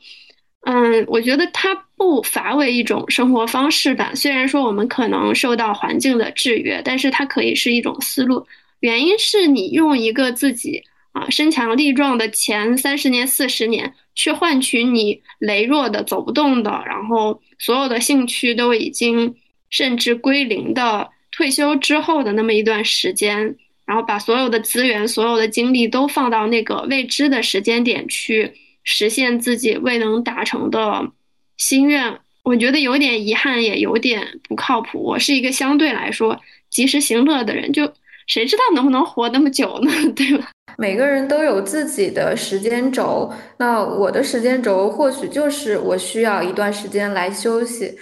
[0.67, 4.13] 嗯，我觉得它不乏为一种生活方式吧。
[4.15, 8.47] 虽然说我们可能受到环境的制约，但是它可以是一种思路。
[8.81, 19.35] 原因是你用一个自己啊身强力壮的前三十年、四十年，去换取你羸弱的、走不动的，然后所有的兴趣都已经
[19.69, 28.55] 甚至归零的退休之后的那么一段时间，然后把所有的资源、所有的精力都放到那个未知的时间点去。
[28.83, 31.13] 实现自己未能达成的
[31.59, 35.03] 心愿，我觉得有点遗憾，也有点不靠谱。
[35.03, 37.93] 我是一个相对来说及时行乐的人，就
[38.31, 39.91] 谁知道能不能活那么久呢？
[40.15, 40.49] 对吧？
[40.79, 47.99] 每个人都有自己的时间轴，那我的时间轴或许就是我需要一段时间来休息。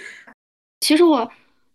[0.81, 1.27] 其实我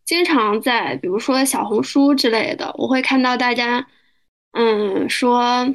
[0.05, 3.89] 经常在，比如说小红书之类的，我会看到大家，
[4.53, 5.75] 嗯，说。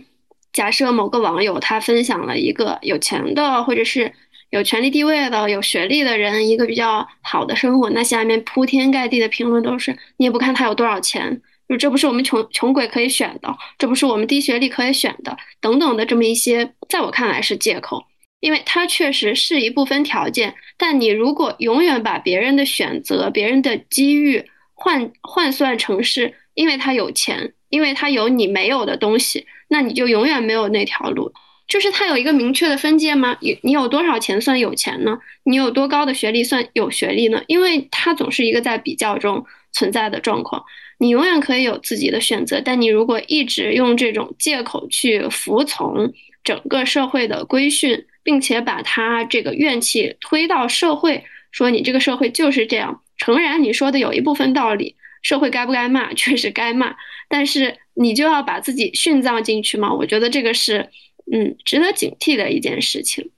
[0.51, 4.11] 假设某个网友他分享了一个有钱的或者是
[4.49, 11.39] 有权力地位的有学历的人一个比较好的生活，那下面铺天盖地的评论都是你也不看他有多少钱，
[11.69, 18.03] 就这不是我们穷穷鬼可以选的，这不是我们低学历可以选的，等等的这么一些，在我看来是借口，
[18.39, 29.45] 因为它确实是一部分条件，但你如果永远把别人的选择、别人的机遇换换算成是因为他有钱，因为他有你没有的东西。
[29.71, 31.31] 那你就永远没有那条路，
[31.67, 33.37] 就是它有一个明确的分界吗？
[33.39, 35.19] 你你有多少钱算有钱呢？
[35.43, 37.43] 你有多高的学历算有学历呢？
[37.45, 40.63] 因为它总是一个在比较中存在的状况。
[40.99, 54.95] 你永远可以有自己的选择，但你如果一直用这种借口去服从整个社会的规训，并且把他这个怨气推到社会，说你这个社会就是这样，诚然你说的有一部分道理。
[55.21, 56.11] 社会该不该骂？
[56.15, 56.95] 确实该骂，
[57.27, 59.93] 但是你就要把自己殉葬进去吗？
[59.93, 60.89] 我觉得这个是，
[61.31, 63.29] 嗯，值得警惕的一件事情。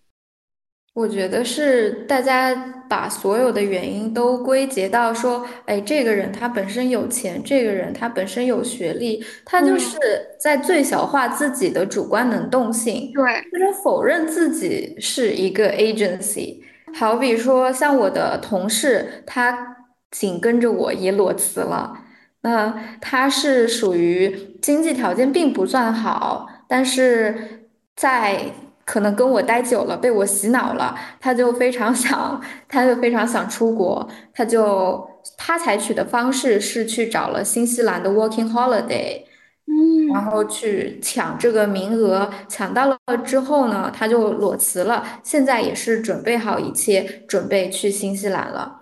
[0.94, 2.54] 我觉得是大家
[2.90, 9.98] 把所有的原因都归结到说，哎，这个人他本身有钱，这个人他本身有学历，他就是
[10.40, 16.62] 在最小化自己的主观能动性，对，就是否认自己是一个 agency。
[16.94, 19.68] 好比说，像我的同事，他。
[20.12, 22.00] 紧跟着我也裸辞了，
[22.42, 28.42] 那他是属于经济条件并不算好，但是在
[28.86, 39.24] 可能跟我待久了，被我洗脑了，他就非常 想，他就非常想出国，他就他采取的方式是去找了新西兰的 Working Holiday，
[39.68, 48.78] 嗯，然后去抢这个名额，抢到了之后呢，他就裸辞了，现在也是准备好一切，准备去新西兰了。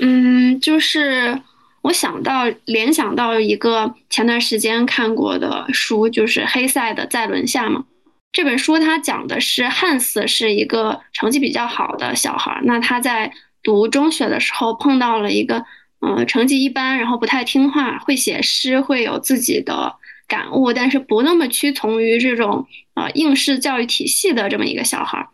[0.00, 1.40] 嗯，就是
[1.82, 7.84] 我想到联想到一个前段时间看过的书，就是黑塞的《在轮下》嘛。
[8.32, 15.64] 这本书它讲的是汉斯是一个成绩比较好的小孩，那他在读中学的时候碰到了一个
[16.00, 19.96] 嗯成绩一般，然后不太听话，会写诗，会有自己的
[20.28, 25.28] 感悟，但是不那么屈从于这种呃应试教育体系的这么一个小孩。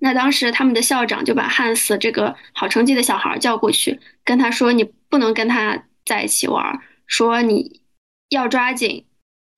[0.00, 7.80] 那当时他们的校长就把汉斯这个好成绩的小孩叫过去，跟他说：“你不能跟他在一起玩，说你
[8.28, 9.06] 要抓紧，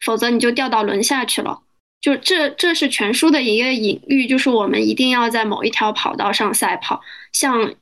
[0.04, 1.62] 否则你就掉到轮下去了。”
[2.00, 7.00] 就这，这是全书的一个隐喻，就是我们一定要在某一条跑道上赛跑，
[7.32, 7.74] 像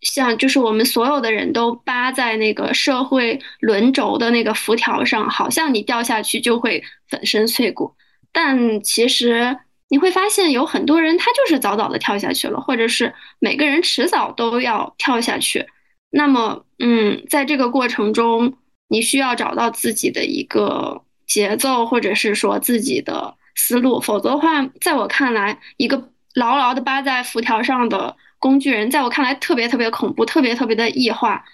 [0.00, 7.94] 像就是我们所有的人都扒在那个社会轮轴的那个辐条上，好像你掉下去就会粉身碎骨，
[8.32, 9.58] 但其实。
[9.90, 15.66] 你会发现有很多人他就是早早的跳下去了，或者是每个人迟早都要跳下去。
[16.10, 18.54] 那么，嗯，在这个过程中，
[18.88, 31.44] 你需要找到自己的一个节奏，或者是说自己的思路，否则的话，在我看来，一个牢牢的扒在辐条上的工具人，在我看来特别特别恐怖，特别特别的异化。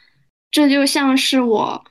[0.51, 1.85] 这就像是我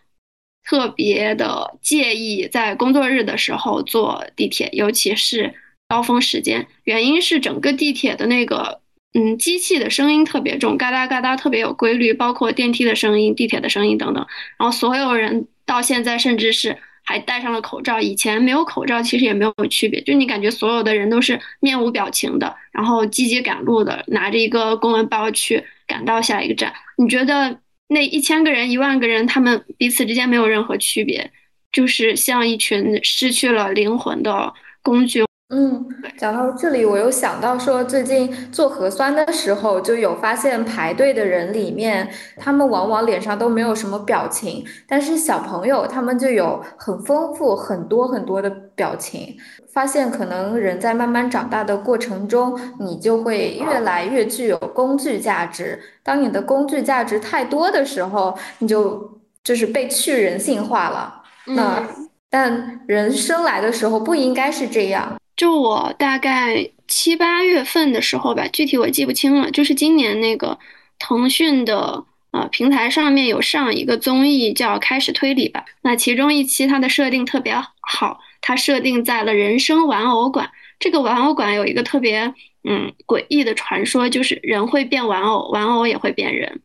[0.63, 5.55] 特别的介意在工作日的时候坐地铁，尤其是。
[5.91, 8.79] 高峰时间，原因是整个地铁的那个，
[9.15, 14.23] 嗯，机器的声音特别重，嘎哒嘎哒，特别有规律，包括电梯的声音、地铁的声音等等。
[14.59, 16.77] 然后所有人到现在甚至是
[17.09, 26.71] 还戴上了口罩，以前没有口罩其实也没有区别，就你感觉所有的人都是面无表情的，然后积极赶路的，拿着一个公文包去赶到下一个站。
[26.99, 31.31] 你觉得那一千个人、一万个人，他们彼此之间没有任何区别？
[31.71, 34.53] 就是像一群失去了灵魂的
[34.83, 35.25] 工具。
[35.51, 35.83] 嗯，
[36.15, 49.35] 讲到这里，我又想到说，最近做核酸的时候，就有发现排队的人里面，他们往往脸上都没有什么表情，但是小朋友他们就有很丰富、很多很多的表情。
[49.73, 55.79] 发现可能人在慢慢长大的过程中，你就会越来越具有工具价值。
[56.03, 61.23] 当你的工具价值太多的时候，你就就是被去人性化了。
[61.45, 61.83] 那
[62.29, 65.18] 但人生来的时候不应该是这样。
[65.39, 69.49] 就我大概七八月份的时候吧，具体我记不清了。
[69.51, 70.59] 就是今年那个
[70.97, 80.51] 腾讯的呃平台上面有上一个综艺叫《开始推理吧》，那其中一期它的设定特别好，它设定在了人生玩偶馆。
[80.77, 82.33] 这个玩偶馆有一个特别
[82.65, 86.59] 嗯诡异的传说，就是人会变玩偶，玩偶也会变人。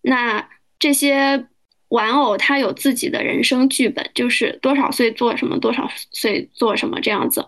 [0.00, 0.48] 那
[0.78, 1.46] 这些
[1.88, 7.44] 玩偶它有自己的人生剧本，就是多少岁做什么，多少岁做什么这样子。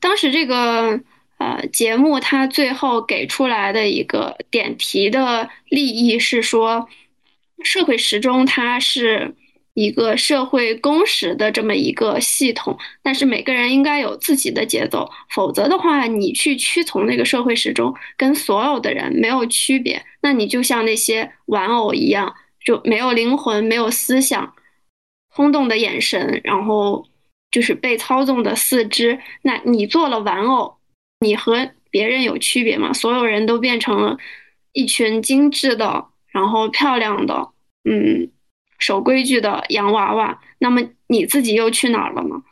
[0.00, 1.00] 当时这个
[1.38, 6.88] 呃节目，它最后给出来的一个点题的利益是说，
[7.62, 9.34] 社会时钟它是
[9.74, 22.34] 一个社会公时的这么一个系统，但是每个人应该有自己的节奏，否则的话，你去屈从那个社会时钟，跟所有的人没有区别，那你就像那些玩偶一样，
[22.64, 24.54] 就没有灵魂，没有思想，
[25.32, 27.06] 空洞的眼神，然后。
[27.52, 30.78] 就是被操纵的四肢，那你做了玩偶，
[31.20, 32.92] 你和别人有区别吗？
[32.92, 34.16] 所有人都变成了
[34.72, 37.50] 一群精致的，然后漂亮的，
[37.84, 38.30] 嗯，
[38.78, 42.42] 守规矩的洋娃娃，那么你自己又去哪儿了呢？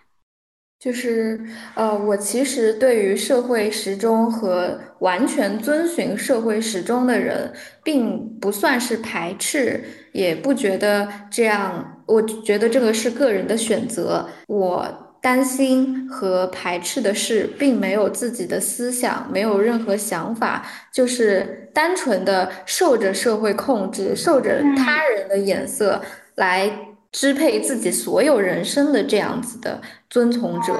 [0.78, 1.38] 就是，
[1.74, 7.52] 呃，我其实对于社会时钟和完全遵循社会时钟的人，
[7.84, 11.99] 并不算是排斥，也不觉得这样。
[12.10, 14.28] 我觉得这个是个人的选择。
[14.48, 14.86] 我
[15.22, 26.02] 担心和排斥的是，并没有自己的思想，没有任何想法，就是单纯的受着社会控制，受着他人的眼色
[26.34, 26.70] 来。
[27.12, 30.72] 支配自己所有人生的这样子的遵从者，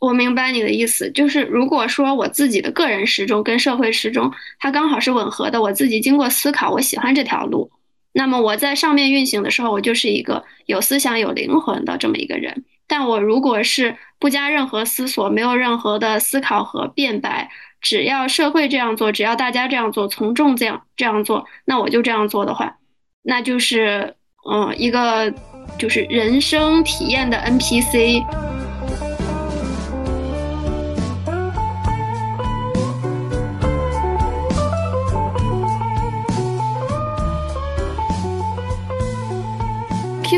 [0.00, 7.70] 我明白你的意思，就是如果说我自己的个人时钟跟社会时钟它刚好是吻合的，我自己经过思考，我喜欢这条路，
[8.18, 12.64] 那么我在上面运行的时候，我就是一个有思想、有灵魂的这么一个人。
[12.88, 17.48] 但我如果是不加任何思索，没有任何的思考和辩白，
[17.80, 22.78] 只要社会这样做，只要大家这样做，从众这样这样做，那我就这样做的话，
[23.22, 24.16] 那就是
[24.50, 25.32] 嗯一个。
[25.78, 28.47] 就是人生体验的 NPC。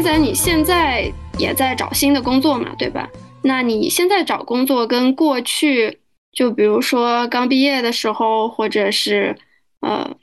[0.00, 2.74] K 仔，你现在也在找新的工作嘛？
[2.78, 3.06] 对吧？
[3.42, 5.98] 那你现在找工作跟过去，
[6.32, 9.36] 就比如说刚毕业的时候，或者是
[9.80, 10.16] 呃。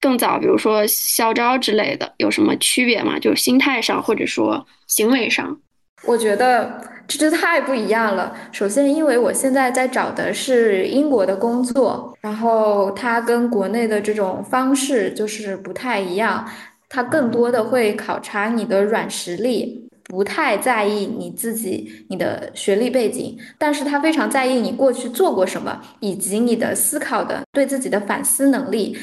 [0.00, 3.18] 更早，比如说校招之类的，有什么区别吗？
[3.18, 5.58] 就是心态上，或者说行为上？
[6.04, 8.36] 我觉得这这太不一样了。
[8.52, 16.46] 首先，因为我现在在找的是英国的工作，然后它跟国内的这种方式就是不太一样。
[16.94, 28.96] 它更多的会考察你的软实力，不太在意你自己你的学历背景，但是它非常在意你过去做过什么，以及你的思考的对自己的反思能力。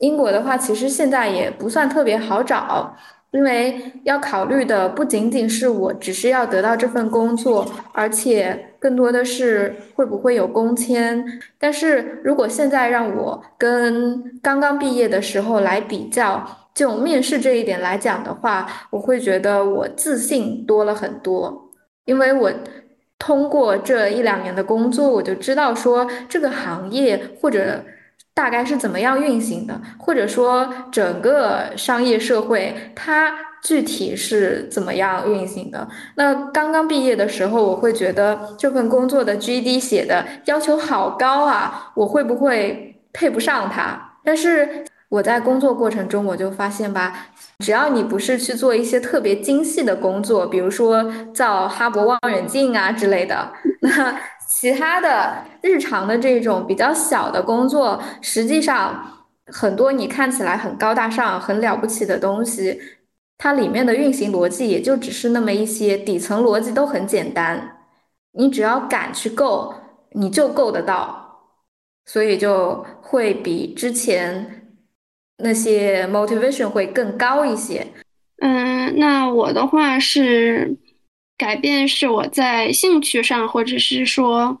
[0.00, 2.94] 英国的话，其实现在也不算特别好找，
[3.30, 11.24] 因为要考虑的不仅仅是我只是要得到这份工作，而且更多的是会不会有工签。
[11.58, 16.44] 但是如果现在让我跟刚刚毕业的时候来比较，
[16.74, 21.70] 就面试这一点来讲的话，我会觉得我自信多了很多，
[22.04, 22.52] 因为我
[23.18, 27.84] 通过这一两年的工作，我就知道说这个行业或者。
[28.36, 35.86] 大概是怎么样运行的，或者说整个商业社会它具体是怎么样运行的？
[36.16, 44.18] 那刚刚毕业的时候，我会觉得这份工作的 GD 写的要求好高啊，我会不会配不上它？
[44.24, 47.28] 但是我在工作过程中，我就发现吧，
[47.58, 54.18] 只要你不是去做一些特别精细的工作，比如说造哈勃望远镜啊之类的， 那。
[54.46, 62.80] 其他的日常的这种比较小的工作，实际上很多你看起来很高大上、很了不起的东西，
[63.36, 67.78] 它里面的运行逻辑也就只是那么一些，底层逻辑都很简单。
[68.32, 69.74] 你只要敢去够，
[70.12, 71.48] 你就够得到，
[72.06, 74.63] 所以就会比之前
[75.38, 77.86] 那些 motivation 会更高一些。
[78.38, 80.76] 嗯，那我的话是。
[81.36, 84.60] 改变是我在兴趣上，或者是说，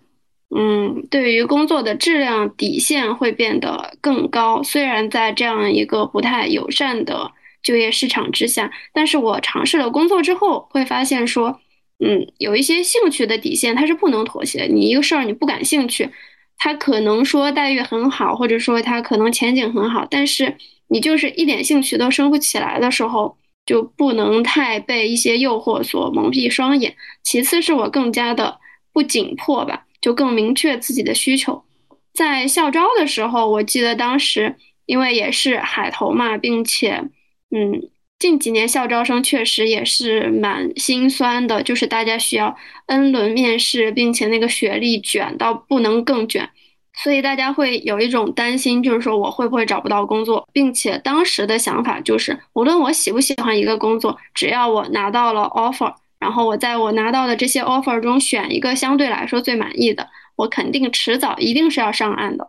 [0.54, 4.60] 嗯，对于工作的质量底线会变得更高。
[4.60, 7.30] 虽然在这样一个不太友善的
[7.62, 11.60] 就业市场之下，但是我尝试了工作之后，会发现说，
[12.04, 14.64] 嗯，有一些兴趣的底线它是不能妥协。
[14.64, 16.10] 你一个事儿你不感兴趣，
[16.56, 20.56] 他可能说待遇很好，或者说他可能前景很好，但是
[20.88, 23.36] 你就是一点兴趣都生不起来的时候。
[23.66, 26.94] 就不能太被一些诱惑所蒙蔽双眼。
[27.22, 28.58] 其次是我更加的
[28.92, 31.64] 不紧迫吧，就更明确自己的需求。
[32.12, 37.08] 在校招的时候，我记得当时因为也是海投嘛，并且，
[37.50, 37.88] 嗯，
[38.18, 42.56] 近几年校招生确实也是蛮心酸的，就是大家需要
[42.86, 46.48] N 轮面试，并且那个学历卷到不能更卷。
[46.96, 62.48] 所以大家会有一种担心，就是说我会不会找不到工作，并且当时的想法就是，无论我喜不喜欢一个工作，只要我拿到了 offer，然后我在我拿到的这些 offer 中选一个相对来说最满意的，我肯定迟早一定是要上岸的。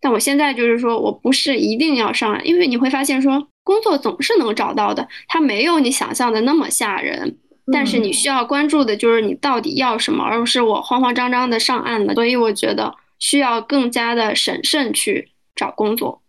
[0.00, 7.38] 但我现在就是说我不是一定要上岸，因为你会发现说工作总是能找到的，它没有你想象的那么吓人。
[7.72, 12.14] 但是你需要关注的就是你到底要什么，而不是我慌慌张张的上岸了。
[12.14, 12.94] 所以我觉得。
[13.22, 16.22] 需要更加的审慎去找工作。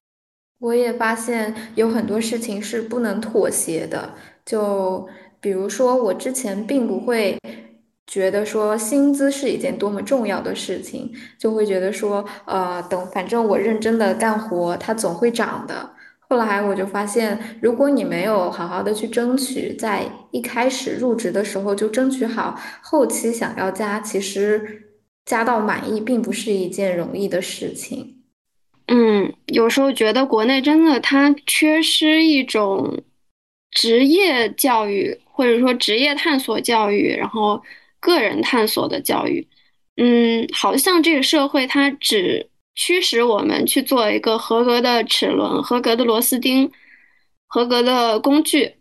[0.59, 4.13] 我也发现有很多事情是不能妥协的，
[4.45, 5.09] 就
[5.41, 7.35] 比如说我之前并不会
[8.05, 15.95] 觉得说薪资是一件多么重要的事情，就会觉得说呃等反正我认真的干活，它总会涨的。
[16.29, 24.81] 后来我就发现，如果你没有好好的去争取，在一开始入职的时候就争取好，后期想要加，其实。
[25.25, 28.23] 加到满意并不是一件容易的事情。
[28.87, 33.01] 嗯，有时候觉得国内真的它缺失一种
[33.71, 37.63] 职业教育，或者说职业探索教育，然后
[38.01, 39.47] 个人探索的教育。
[39.95, 46.71] 嗯，好像这个社会它只驱使我们去做一个合格的齿轮、合格的螺丝钉、
[47.47, 48.75] 合格的工具。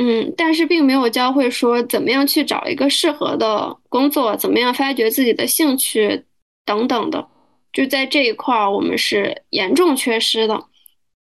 [0.00, 6.24] 嗯，但是并没有教会说怎么样去找一个适合的工作，怎么样发掘自己的兴趣
[6.64, 7.26] 等等的，
[7.72, 10.66] 就在这一块儿我们是严重缺失的。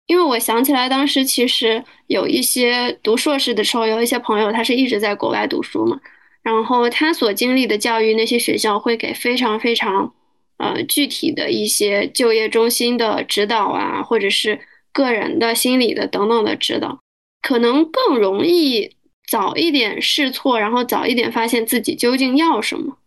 [0.07, 5.99] 因为我想起来，当时其实有一些读硕士的时候，有一些朋友他是一直在国外读书嘛，
[6.41, 10.11] 然后他所经历的教育，那些学校会给非常非常
[10.57, 14.59] 呃具体的一些就业中心的指导啊，或者是
[14.93, 16.99] 个人的心理的等等的指导。
[17.41, 18.95] 可能更容易
[19.27, 22.97] 早一点试错，然后早一点发现自己究竟要什么。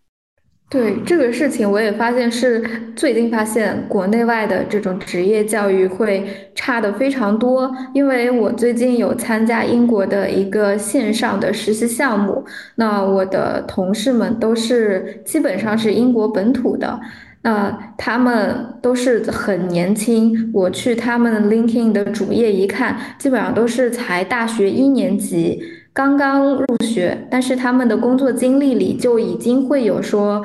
[0.71, 7.75] 对这个事情，我也发现是最近发现国内外的这种职业教育会差的非常多。
[7.95, 12.45] 因为我最近有参加英国的一个线上的实习项目，
[12.75, 17.01] 那我的同事们都是基本上是英国本土的。
[17.49, 25.59] 那他们都是很年轻，我去他们 LinkedIn 的主页一看，基本上都是才大学一年级，
[25.95, 30.45] 刚刚入学，但是他们的工作经历里就已经会有说，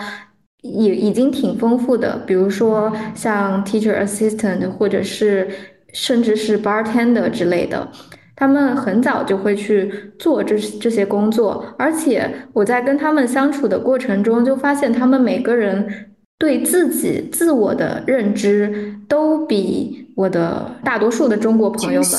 [0.62, 5.50] 也已经挺丰富的，比如说像 teacher assistant，或者是
[5.92, 7.86] 甚至是 bartender 之类的，
[8.34, 16.13] 他们很早就会去做这这些工作，而且我在跟他们相处的过程中，就发现他们每个人。
[16.44, 22.12] 对自己自我的认知都比我的大多数的中国朋友们，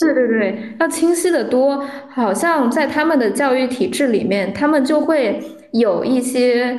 [0.00, 1.84] 对对对，要清晰的多。
[2.08, 6.78] 好像在他们的教育体制里面，他们就会有一些，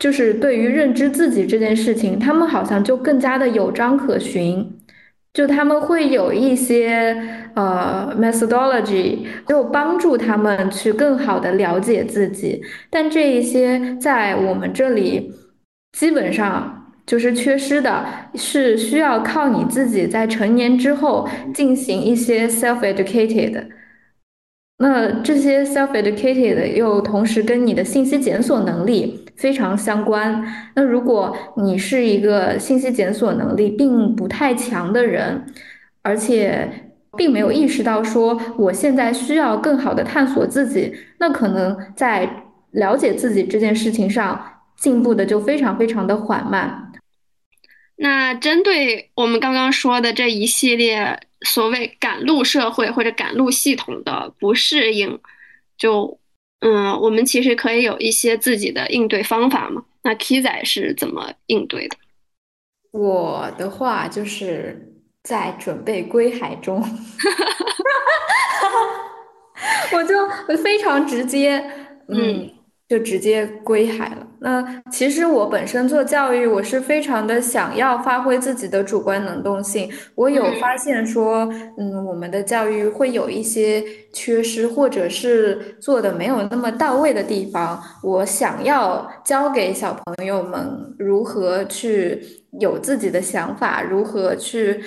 [0.00, 4.68] 就是对于认知自己这件事情，他们好像就更加的有章可循。
[5.32, 7.16] 就他们会有一些
[7.54, 12.60] 呃 methodology，就帮助他们去更好的了解自己。
[12.90, 15.32] 但这一些在我们这里。
[15.92, 23.66] 基本上就是缺失的，是需要靠你自己在成年之后进行一些 self educated。
[24.78, 30.42] 那这些 self educated 又同时跟你的信息检索能力非常相关。
[30.74, 35.44] 那如果你是一个信息检索能力并不太强的人，
[36.02, 36.66] 而且
[37.16, 44.40] 并没有意识到说我现在需要更好的探索自己，那可能在了解自己这件事情上。
[44.80, 46.92] 进步的就非常非常的缓慢。
[47.96, 55.20] 那针对我们刚刚说的这一系列所谓赶路社会或者赶路系统的不适应，
[55.76, 56.18] 就
[56.60, 59.84] 嗯，我们其实可以有一些自己的应对方法嘛。
[60.02, 61.96] 那 K 仔是怎么应对的？
[62.92, 66.82] 我的话就是在准备归海中，
[69.92, 71.62] 我就非常直接，
[72.08, 72.50] 嗯。
[72.88, 74.26] 就直接归海了。
[74.42, 79.90] 那其实我本身做教育，我是非常的想要发挥自己的主观能动性。
[80.14, 83.84] 我有发现说，嗯，我们的教育会有一些
[84.14, 87.78] 缺失，或者是做的没有那么到位的地方。
[88.02, 92.22] 我想要教给小朋友们如何去
[92.58, 94.82] 有自己的想法，如何去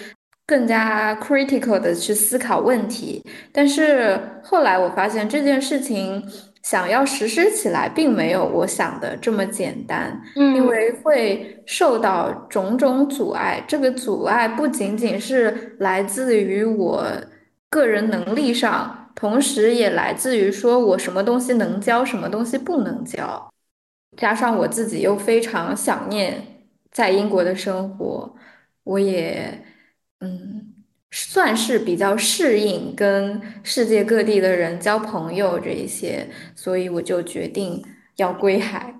[0.48, 3.24] 更加 critical 的去思考问题。
[3.52, 6.24] 但是后来我发现这件事情。
[6.64, 13.64] 想要实施起来，并没有我想的这么简单，因为会受到种种阻碍。
[13.68, 17.06] 这个阻碍不仅仅是来自于我
[17.70, 23.52] 个人能力上，同时也来自于说我什么东西能教，什么东西不能教。
[24.16, 26.42] 加上我自己又非常想念
[26.92, 28.34] 在英国的生活，
[28.84, 29.66] 我也
[30.20, 30.63] 嗯。
[31.16, 37.86] 算是比较适应跟世界各地的人交朋友这一些，所以我就决定
[38.16, 38.96] 要归海。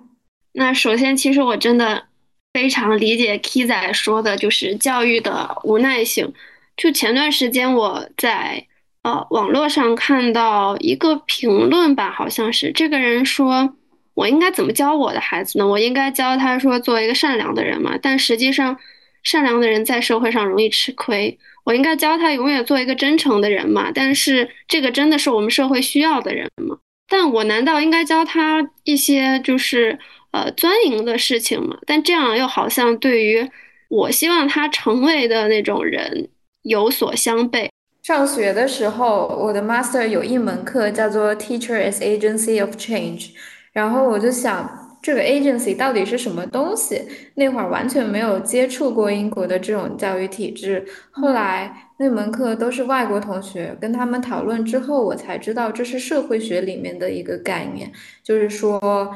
[0.52, 2.04] 那首先，其实我真的
[2.52, 6.32] 非常理解 K 仔说的，就是教育的无奈性。
[6.76, 8.64] 就前段时间我在
[9.02, 13.74] 呃网络上看到一个评论吧，好像是这个人说，
[14.14, 15.66] 我应该怎么教我的孩子呢？
[15.66, 17.98] 我应该教他说做一个善良的人嘛？
[18.00, 18.78] 但实际上，
[19.24, 21.36] 善良的人在社会上容易吃亏。
[21.64, 23.90] 我应该教他永远做一个真诚的人嘛？
[23.92, 26.78] 但是这个真的是我们社会需要的人吗？
[27.08, 29.98] 但我难道应该教他一些就是
[30.32, 31.76] 呃钻营的事情吗？
[31.86, 33.50] 但这样又好像对于
[33.88, 36.28] 我希望他成为的那种人
[36.62, 37.68] 有所相悖。
[38.02, 43.30] 上学的时候，我的 master 有一门课叫做 Teacher as Agency of Change，
[43.72, 44.83] 然后我就想。
[45.04, 47.02] 这个 agency 到底是什么东西？
[47.34, 50.82] 那会儿完全没有接触过英国的这种教育体制。
[51.10, 57.92] 后来那门课都是外国同学，跟他们讨论之后，我才知道这是社会学里面的一个概念，
[58.22, 59.14] 就是说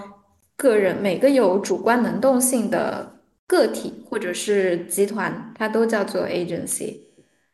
[0.58, 7.07] 个人每个有主观能动性的个体或者是集团，它都叫做 agency。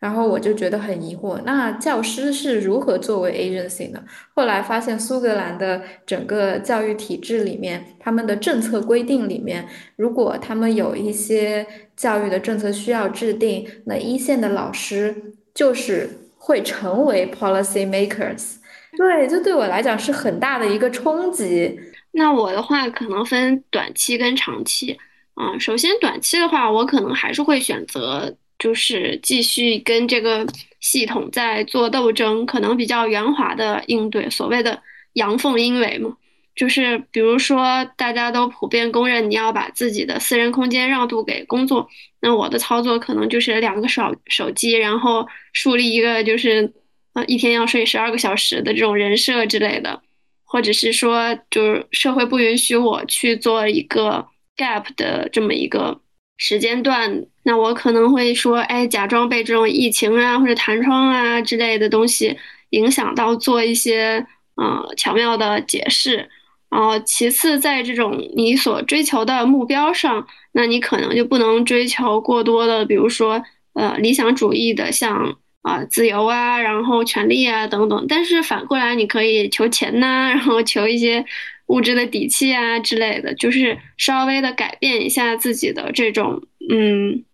[0.05, 4.05] 然后我就觉得很疑惑，那教师是如何作为 agency 呢？
[4.35, 18.57] 后来发现苏格兰的整个教育体制里面，他们的政策规定里面，如果他们有一些教育的政策需要制定，那一线的老师就是会成为 policy makers。
[18.99, 21.81] 对，这对我来讲是很大的一个冲击。
[22.11, 24.99] 那我的话可能分短期跟长期。
[25.41, 28.37] 嗯，首先短期的话，我可能还是会选择。
[28.59, 30.47] 就是继续跟这个
[30.81, 34.83] 系统在做斗争，可能比较圆滑的应对，所谓的
[35.15, 36.17] 阳奉阴违嘛。
[36.55, 41.89] 就是比如说，大家都普遍公认你要把自己的私人空间让渡给工作，
[42.21, 46.73] 那我的操作可能就是两个手手机，然后树立一个就是
[47.15, 50.01] 呃一天要睡十二个小时的这种人设之类的，
[50.45, 54.25] 或者是说就是社会不允许我去做一个
[54.57, 56.01] gap 的这么一个。
[56.37, 62.37] 时间段，那我可能会说，哎，假装被这种疫情啊或者弹窗啊之类的东西
[62.71, 64.27] 影响到，做一些
[64.57, 66.29] 呃巧妙的解释。
[66.71, 73.41] 然后，其次，在这种你所追求的目标上，那你可能就不能追求过多的，比如说
[73.75, 78.07] 呃理想主义的，像啊自由啊，然后权利啊等等。
[78.09, 81.25] 但是反过来，你可以求钱呐，然后求一些。
[81.67, 87.25] 物质的底气啊之类的，就是稍微的改变一下自己的这种嗯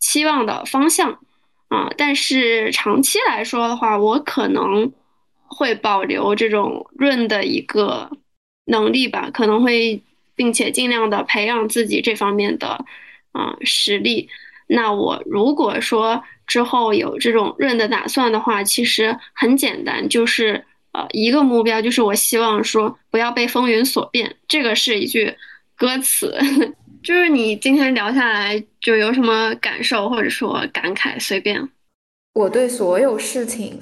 [0.00, 1.20] 期望的方向
[1.68, 4.92] 啊，但是长期来说的话，我可能
[5.46, 8.10] 会保留这种润的一个
[8.64, 10.02] 能力吧，可能会
[10.34, 12.84] 并且尽量的培养自己这方面的
[13.30, 14.28] 啊实力。
[14.66, 20.64] 那我如果说之后有这种润的打算的话，其实很简单，就是。
[20.96, 25.36] 呃，一个目标就是我希望说不要被风云所变，这个是一句
[25.76, 26.34] 歌词。
[27.04, 31.20] 就是你今天聊下来就有什么感受或者说感慨？
[31.20, 31.68] 随便。
[32.32, 33.78] 我对所有事情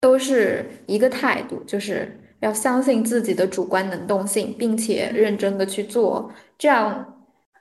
[0.00, 6.32] 都是一个态度，就是要相信自己的主观能动性，并且认真的去做。
[6.58, 7.14] 这样，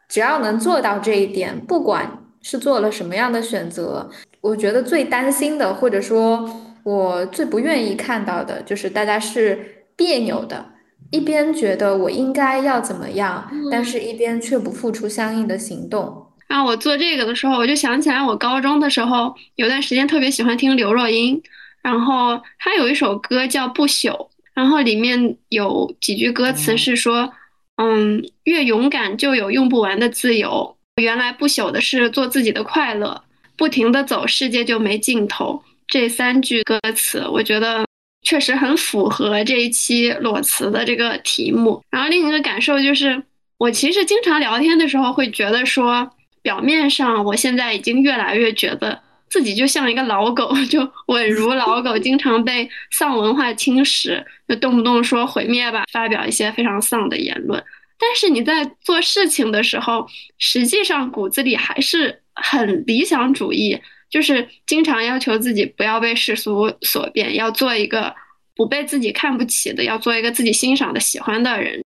[0.09, 4.09] 只要能做到这一点，不管是做了什么样的选择，
[4.41, 6.49] 我觉得最担心的或者说。
[6.85, 10.63] 我最不愿意看到的就是大家是别扭的，
[11.09, 16.27] 一边觉得我应该要怎么样，但是一边却不付出相应的行动。
[16.47, 21.41] 然后我做这个的时候，我就想起来我高中的时候有段时间特别喜欢听刘若英，
[21.81, 24.11] 然后她有一首歌叫《不朽》，
[24.53, 27.33] 然后里面有几句歌词是说
[27.81, 33.23] ：“嗯，越勇敢就有用不完的自由，原来不朽的是做自己的快乐，
[33.57, 37.85] 不停的走，世界就没尽头。”这三句歌词，我觉得
[38.23, 41.83] 确实很符合这一期裸辞的这个题目。
[41.89, 43.21] 然后另一个感受就是，
[43.57, 46.09] 我其实经常聊天的时候会觉得说，
[46.41, 57.63] 表面上我现在已经越来越觉得自己就像一个老狗， 就稳如老狗，经常被丧文化侵蚀，就动不动说毁灭吧，发表一些非常丧的言论。
[57.97, 60.07] 但是你在做事情的时候，
[60.37, 63.79] 实际上骨子里还是很理想主义。
[64.15, 68.15] 就是经常要求自己不要被世俗所变，要做一个
[68.55, 71.83] 不被自己看不起的，要做一个自己欣赏的、喜欢的人。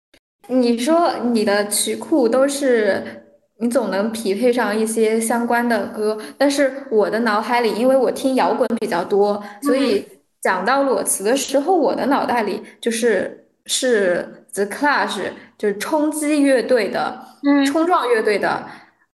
[0.49, 3.27] 你说你的曲库都是
[3.59, 10.07] 你总能匹配上一些相关的歌，但是我的脑海里，因为我听摇滚比较多，所以
[10.41, 15.25] 讲到裸辞的时候，我的脑袋里就是是 The Clash，
[15.59, 17.23] 就是冲击乐队的、
[17.67, 18.67] 冲撞乐队的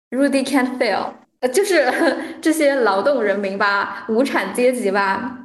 [0.10, 1.10] Rudy Can't Fail。
[1.42, 1.86] 呃就是
[2.42, 5.38] 这些劳动人民吧，无产阶级吧，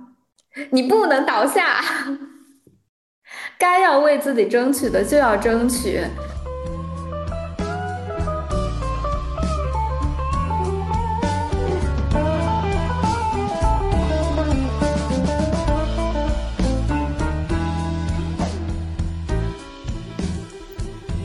[0.71, 1.81] 你不能倒下，
[3.59, 6.01] 该要为自己争取的就要争取。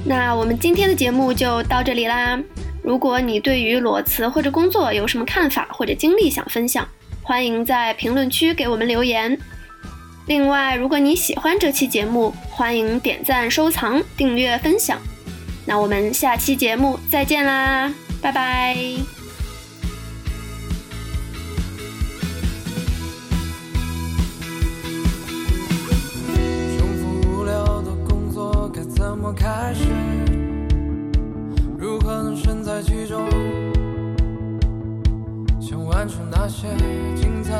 [0.07, 2.39] 那我们今天的节目就到这里啦。
[2.86, 6.88] 如果你对于裸辞或者工作有什么看法或者经历想分享，
[7.23, 9.36] 欢迎在评论区给我们留言。
[10.27, 14.99] 另外，如果你喜欢这期节目，欢迎点赞、收藏、订阅、分享。
[15.65, 18.77] 那我们下期节目再见啦，拜拜。
[26.77, 30.05] 重复无聊的工作该怎么开始？
[36.08, 36.68] 出那些
[37.16, 37.53] 精彩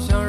[0.00, 0.25] 相